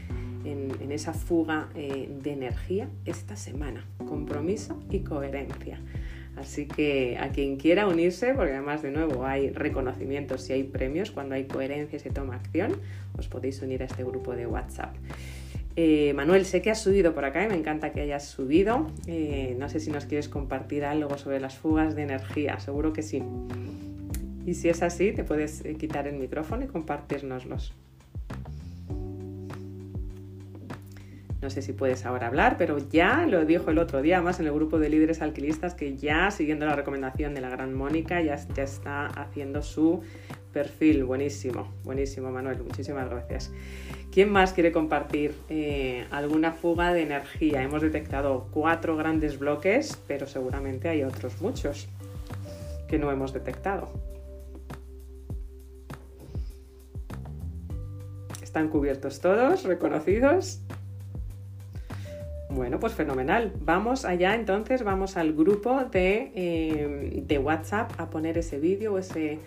[0.45, 3.85] en, en, esa fuga eh, de energía esta semana?
[4.07, 5.81] Compromiso y coherencia.
[6.37, 11.11] Así que a quien quiera unirse, porque además de nuevo hay reconocimientos y hay premios
[11.11, 12.77] cuando hay coherencia y se toma acción,
[13.17, 14.95] os podéis unir a este grupo de WhatsApp.
[15.75, 18.87] Eh, Manuel, sé que has subido por acá y me encanta que hayas subido.
[19.07, 23.03] Eh, no sé si nos quieres compartir algo sobre las fugas de energía, seguro que
[23.03, 23.23] sí.
[24.45, 27.73] Y si es así, te puedes eh, quitar el micrófono y compartirnoslos.
[31.41, 34.45] No sé si puedes ahora hablar, pero ya lo dijo el otro día, más en
[34.45, 38.35] el grupo de líderes alquilistas, que ya siguiendo la recomendación de la gran Mónica, ya,
[38.35, 40.01] está haciendo su
[40.53, 41.03] perfil.
[41.03, 42.61] Buenísimo, buenísimo, Manuel.
[42.61, 43.51] Muchísimas gracias.
[44.11, 47.63] ¿Quién más quiere compartir eh, alguna fuga de energía?
[47.63, 51.87] Hemos detectado cuatro grandes bloques, pero seguramente hay otros muchos
[52.87, 53.89] que no hemos detectado.
[58.43, 59.63] ¿Están cubiertos todos?
[59.63, 60.61] ¿Reconocidos?
[62.51, 63.53] Bueno, pues fenomenal.
[63.61, 68.97] Vamos allá entonces, vamos al grupo de, eh, de WhatsApp a poner ese vídeo o,
[68.97, 69.39] ese,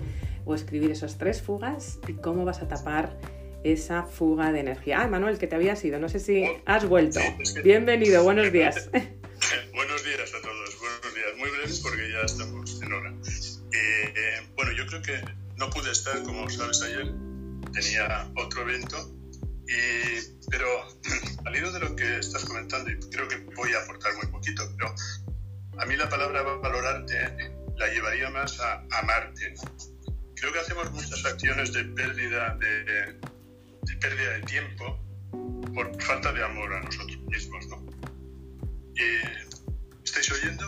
[0.46, 3.18] o escribir esas tres fugas y cómo vas a tapar
[3.62, 5.02] esa fuga de energía.
[5.02, 7.20] Ah, Manuel, que te habías ido, no sé si has vuelto.
[7.20, 7.62] Sí, es que...
[7.62, 8.90] Bienvenido, buenos días.
[9.74, 11.36] buenos días a todos, buenos días.
[11.38, 13.10] Muy breves porque ya estamos en hora.
[13.10, 15.20] Eh, eh, bueno, yo creo que
[15.56, 17.12] no pude estar, como sabes, ayer
[17.72, 19.13] tenía otro evento,
[19.66, 20.66] y, pero
[21.44, 24.64] al hilo de lo que estás comentando, y creo que voy a aportar muy poquito,
[24.76, 24.94] pero
[25.78, 29.54] a mí la palabra valorarte la llevaría más a amarte.
[30.36, 32.84] Creo que hacemos muchas acciones de pérdida de,
[33.82, 35.00] de pérdida de tiempo
[35.74, 37.84] por falta de amor a nosotros mismos, ¿no?
[38.96, 39.48] Eh,
[40.04, 40.64] ¿Estáis oyendo?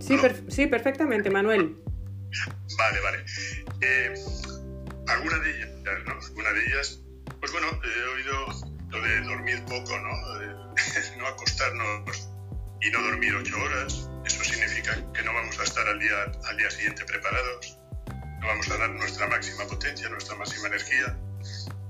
[0.00, 1.76] Sí, per sí, perfectamente, Manuel.
[2.76, 3.24] Vale, vale.
[3.80, 4.14] Eh,
[5.06, 5.70] alguna de ellas,
[6.06, 6.18] ¿no?
[6.20, 7.00] Alguna de ellas,
[7.40, 8.46] pues bueno, he oído
[8.88, 10.38] lo de dormir poco, ¿no?
[10.38, 12.28] De no acostarnos
[12.80, 14.08] y no dormir ocho horas.
[14.24, 17.78] Eso significa que no vamos a estar al día, al día siguiente preparados,
[18.40, 21.16] no vamos a dar nuestra máxima potencia, nuestra máxima energía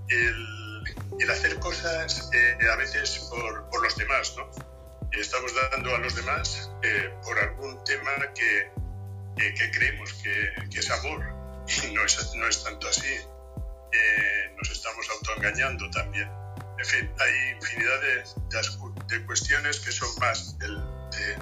[0.09, 0.85] el,
[1.21, 4.51] el hacer cosas eh, a veces por, por, los demás, ¿no?
[5.13, 8.71] Estamos dando a los demás eh, por algún tema que,
[9.37, 11.25] que, que creemos que, que, es amor
[11.85, 13.15] y no es, no es tanto así.
[13.93, 16.29] Eh, nos estamos autoengañando también.
[16.79, 18.15] En fin, hay infinidad de,
[18.57, 21.35] de, de, cuestiones que son más del, de,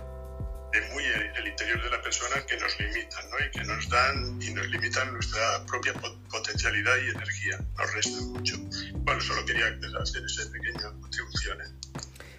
[0.72, 3.36] de muy el, interior de la persona que nos limitan ¿no?
[3.44, 5.92] y que nos dan y nos limitan nuestra propia
[6.30, 8.56] potencialidad y energía, nos restan mucho.
[9.04, 9.66] Bueno, solo quería
[10.00, 11.60] hacer esa pequeña contribución.
[11.60, 11.86] ¿eh?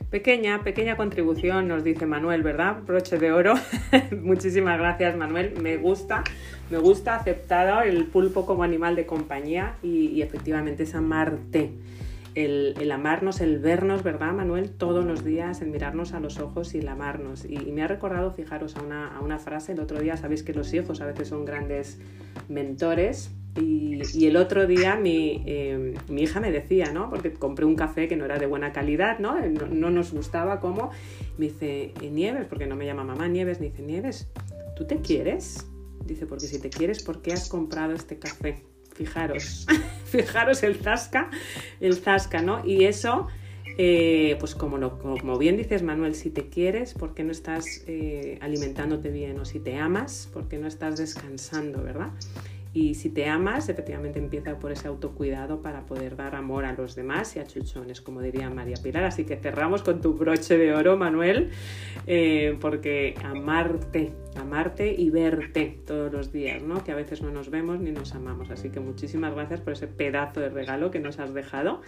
[0.10, 2.78] Pequeña, pequeña contribución, nos dice Manuel, ¿verdad?
[2.78, 3.56] Broche de oro.
[4.12, 5.60] Muchísimas gracias, Manuel.
[5.60, 6.24] Me gusta,
[6.70, 11.72] me gusta aceptado el pulpo como animal de compañía y, efectivamente es amarte
[12.36, 14.70] el, amarnos, el vernos, ¿verdad, Manuel?
[14.70, 17.46] Todos los días, el mirarnos a los ojos y el amarnos.
[17.46, 21.02] Y, me ha recordado, fijaros, a una, frase el otro día, sabéis que los hijos
[21.02, 22.00] a veces son grandes
[22.48, 23.32] mentores.
[23.60, 27.10] Y, el otro día eh, mi, hija me decía, ¿no?
[27.10, 29.40] Porque compré un café que no era de buena calidad, ¿no?
[29.40, 30.92] No, nos gustaba cómo.
[31.40, 34.30] Me dice, Nieves, porque no me llama mamá Nieves, me dice, Nieves,
[34.76, 35.66] ¿tú te quieres?
[36.08, 38.64] Dice, porque si te quieres, ¿por qué has comprado este café?
[38.96, 39.68] Fijaros,
[40.06, 41.30] fijaros el zasca,
[41.80, 42.66] el zasca, ¿no?
[42.66, 43.28] Y eso,
[43.78, 48.40] eh, pues como, como, bien dices Manuel, si te quieres, ¿por qué no estás eh,
[48.42, 49.40] alimentándote bien?
[49.40, 52.10] O si te amas, ¿por qué no estás descansando, verdad?
[52.78, 56.94] Y si te amas, efectivamente empieza por ese autocuidado para poder dar amor a los
[56.94, 59.04] demás y a chuchones, como diría María Pilar.
[59.04, 61.50] Así que cerramos con tu broche de oro, Manuel,
[62.06, 66.84] eh, porque amarte, amarte y verte todos los días, ¿no?
[66.84, 68.52] Que a veces no nos vemos ni nos amamos.
[68.52, 71.82] Así que muchísimas gracias por ese pedazo de regalo que nos has dejado.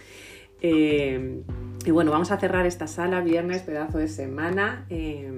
[0.60, 1.40] Eh,
[1.86, 4.86] y bueno, vamos a cerrar esta sala viernes, pedazo de semana.
[4.90, 5.30] Eh,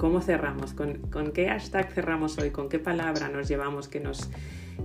[0.00, 0.72] ¿Cómo cerramos?
[0.72, 2.52] ¿Con, qué hashtag cerramos hoy?
[2.52, 4.30] ¿Con qué palabra nos llevamos que nos,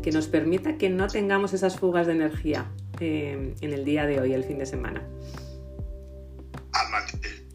[0.03, 2.66] que nos permita que no tengamos esas fugas de energía
[2.99, 5.07] eh, en el día de hoy, el fin de semana?
[6.74, 7.47] Amante.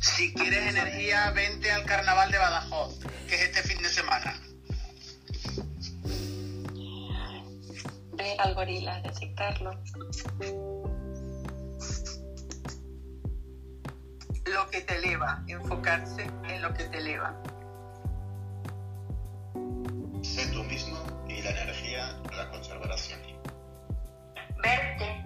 [0.00, 4.40] si quieres energía, vente al carnaval de Badajoz, que es este fin de semana.
[8.12, 9.72] Ver al gorila, detectarlo.
[14.52, 17.34] Lo que te eleva, enfocarse en lo que te eleva.
[20.22, 23.34] Sé tú mismo y la energía la conservarás siempre.
[24.62, 25.22] Verte.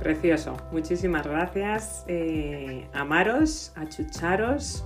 [0.00, 0.56] Precioso.
[0.72, 2.04] Muchísimas gracias.
[2.06, 4.84] Eh, amaros, achucharos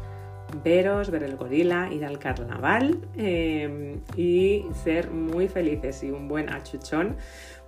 [0.65, 6.51] veros, ver el gorila, ir al carnaval eh, y ser muy felices y un buen
[6.51, 7.17] achuchón.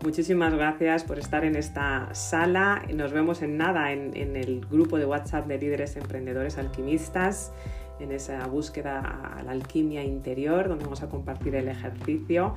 [0.03, 2.83] Muchísimas gracias por estar en esta sala.
[2.93, 7.53] Nos vemos en nada en, el grupo de WhatsApp de líderes emprendedores alquimistas,
[8.01, 12.57] en esa búsqueda a la alquimia interior, donde vamos a compartir el ejercicio.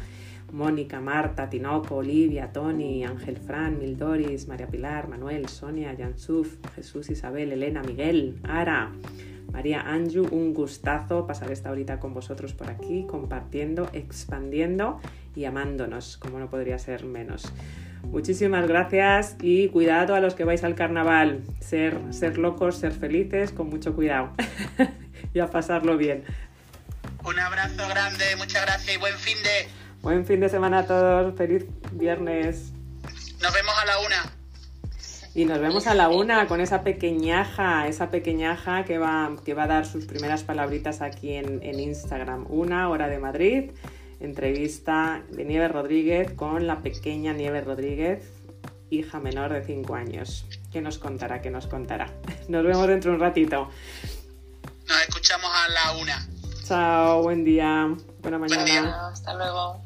[0.52, 7.52] Mónica, Marta, Tinoco, Olivia, Tony, Ángel Fran, Mildoris, María Pilar, Manuel, Sonia, Yansuf, Jesús, Isabel,
[7.52, 8.92] Elena, Miguel, Ara.
[9.52, 15.00] María Anju, un gustazo pasar esta horita con vosotros por aquí, compartiendo, expandiendo
[15.36, 17.52] y amándonos, como no podría ser menos.
[18.04, 21.42] Muchísimas gracias y cuidado a los que vais al carnaval.
[21.60, 24.32] Ser, ser locos, ser felices, con mucho cuidado
[25.34, 26.24] y a pasarlo bien.
[27.24, 29.68] Un abrazo grande, muchas gracias y buen fin de...
[30.02, 32.72] Buen fin de semana a todos, feliz viernes.
[33.42, 34.45] Nos vemos a la una.
[35.36, 39.64] Y nos vemos a la una con esa pequeñaja, esa pequeñaja que va, que va
[39.64, 42.46] a dar sus primeras palabritas aquí en, Instagram.
[42.48, 43.72] Una hora de Madrid,
[44.22, 48.24] entrevista de Nieves Rodríguez con la pequeña Nieves Rodríguez,
[48.90, 50.46] hija menor de 5 años.
[50.72, 51.42] ¿Qué nos contará?
[51.42, 52.14] ¿Qué nos contará?
[52.48, 53.70] Nos vemos dentro de un ratito.
[54.88, 56.28] Nos escuchamos a la una.
[56.64, 57.94] Chao, buen día.
[58.22, 59.10] Buena mañana.
[59.10, 59.85] Hasta luego.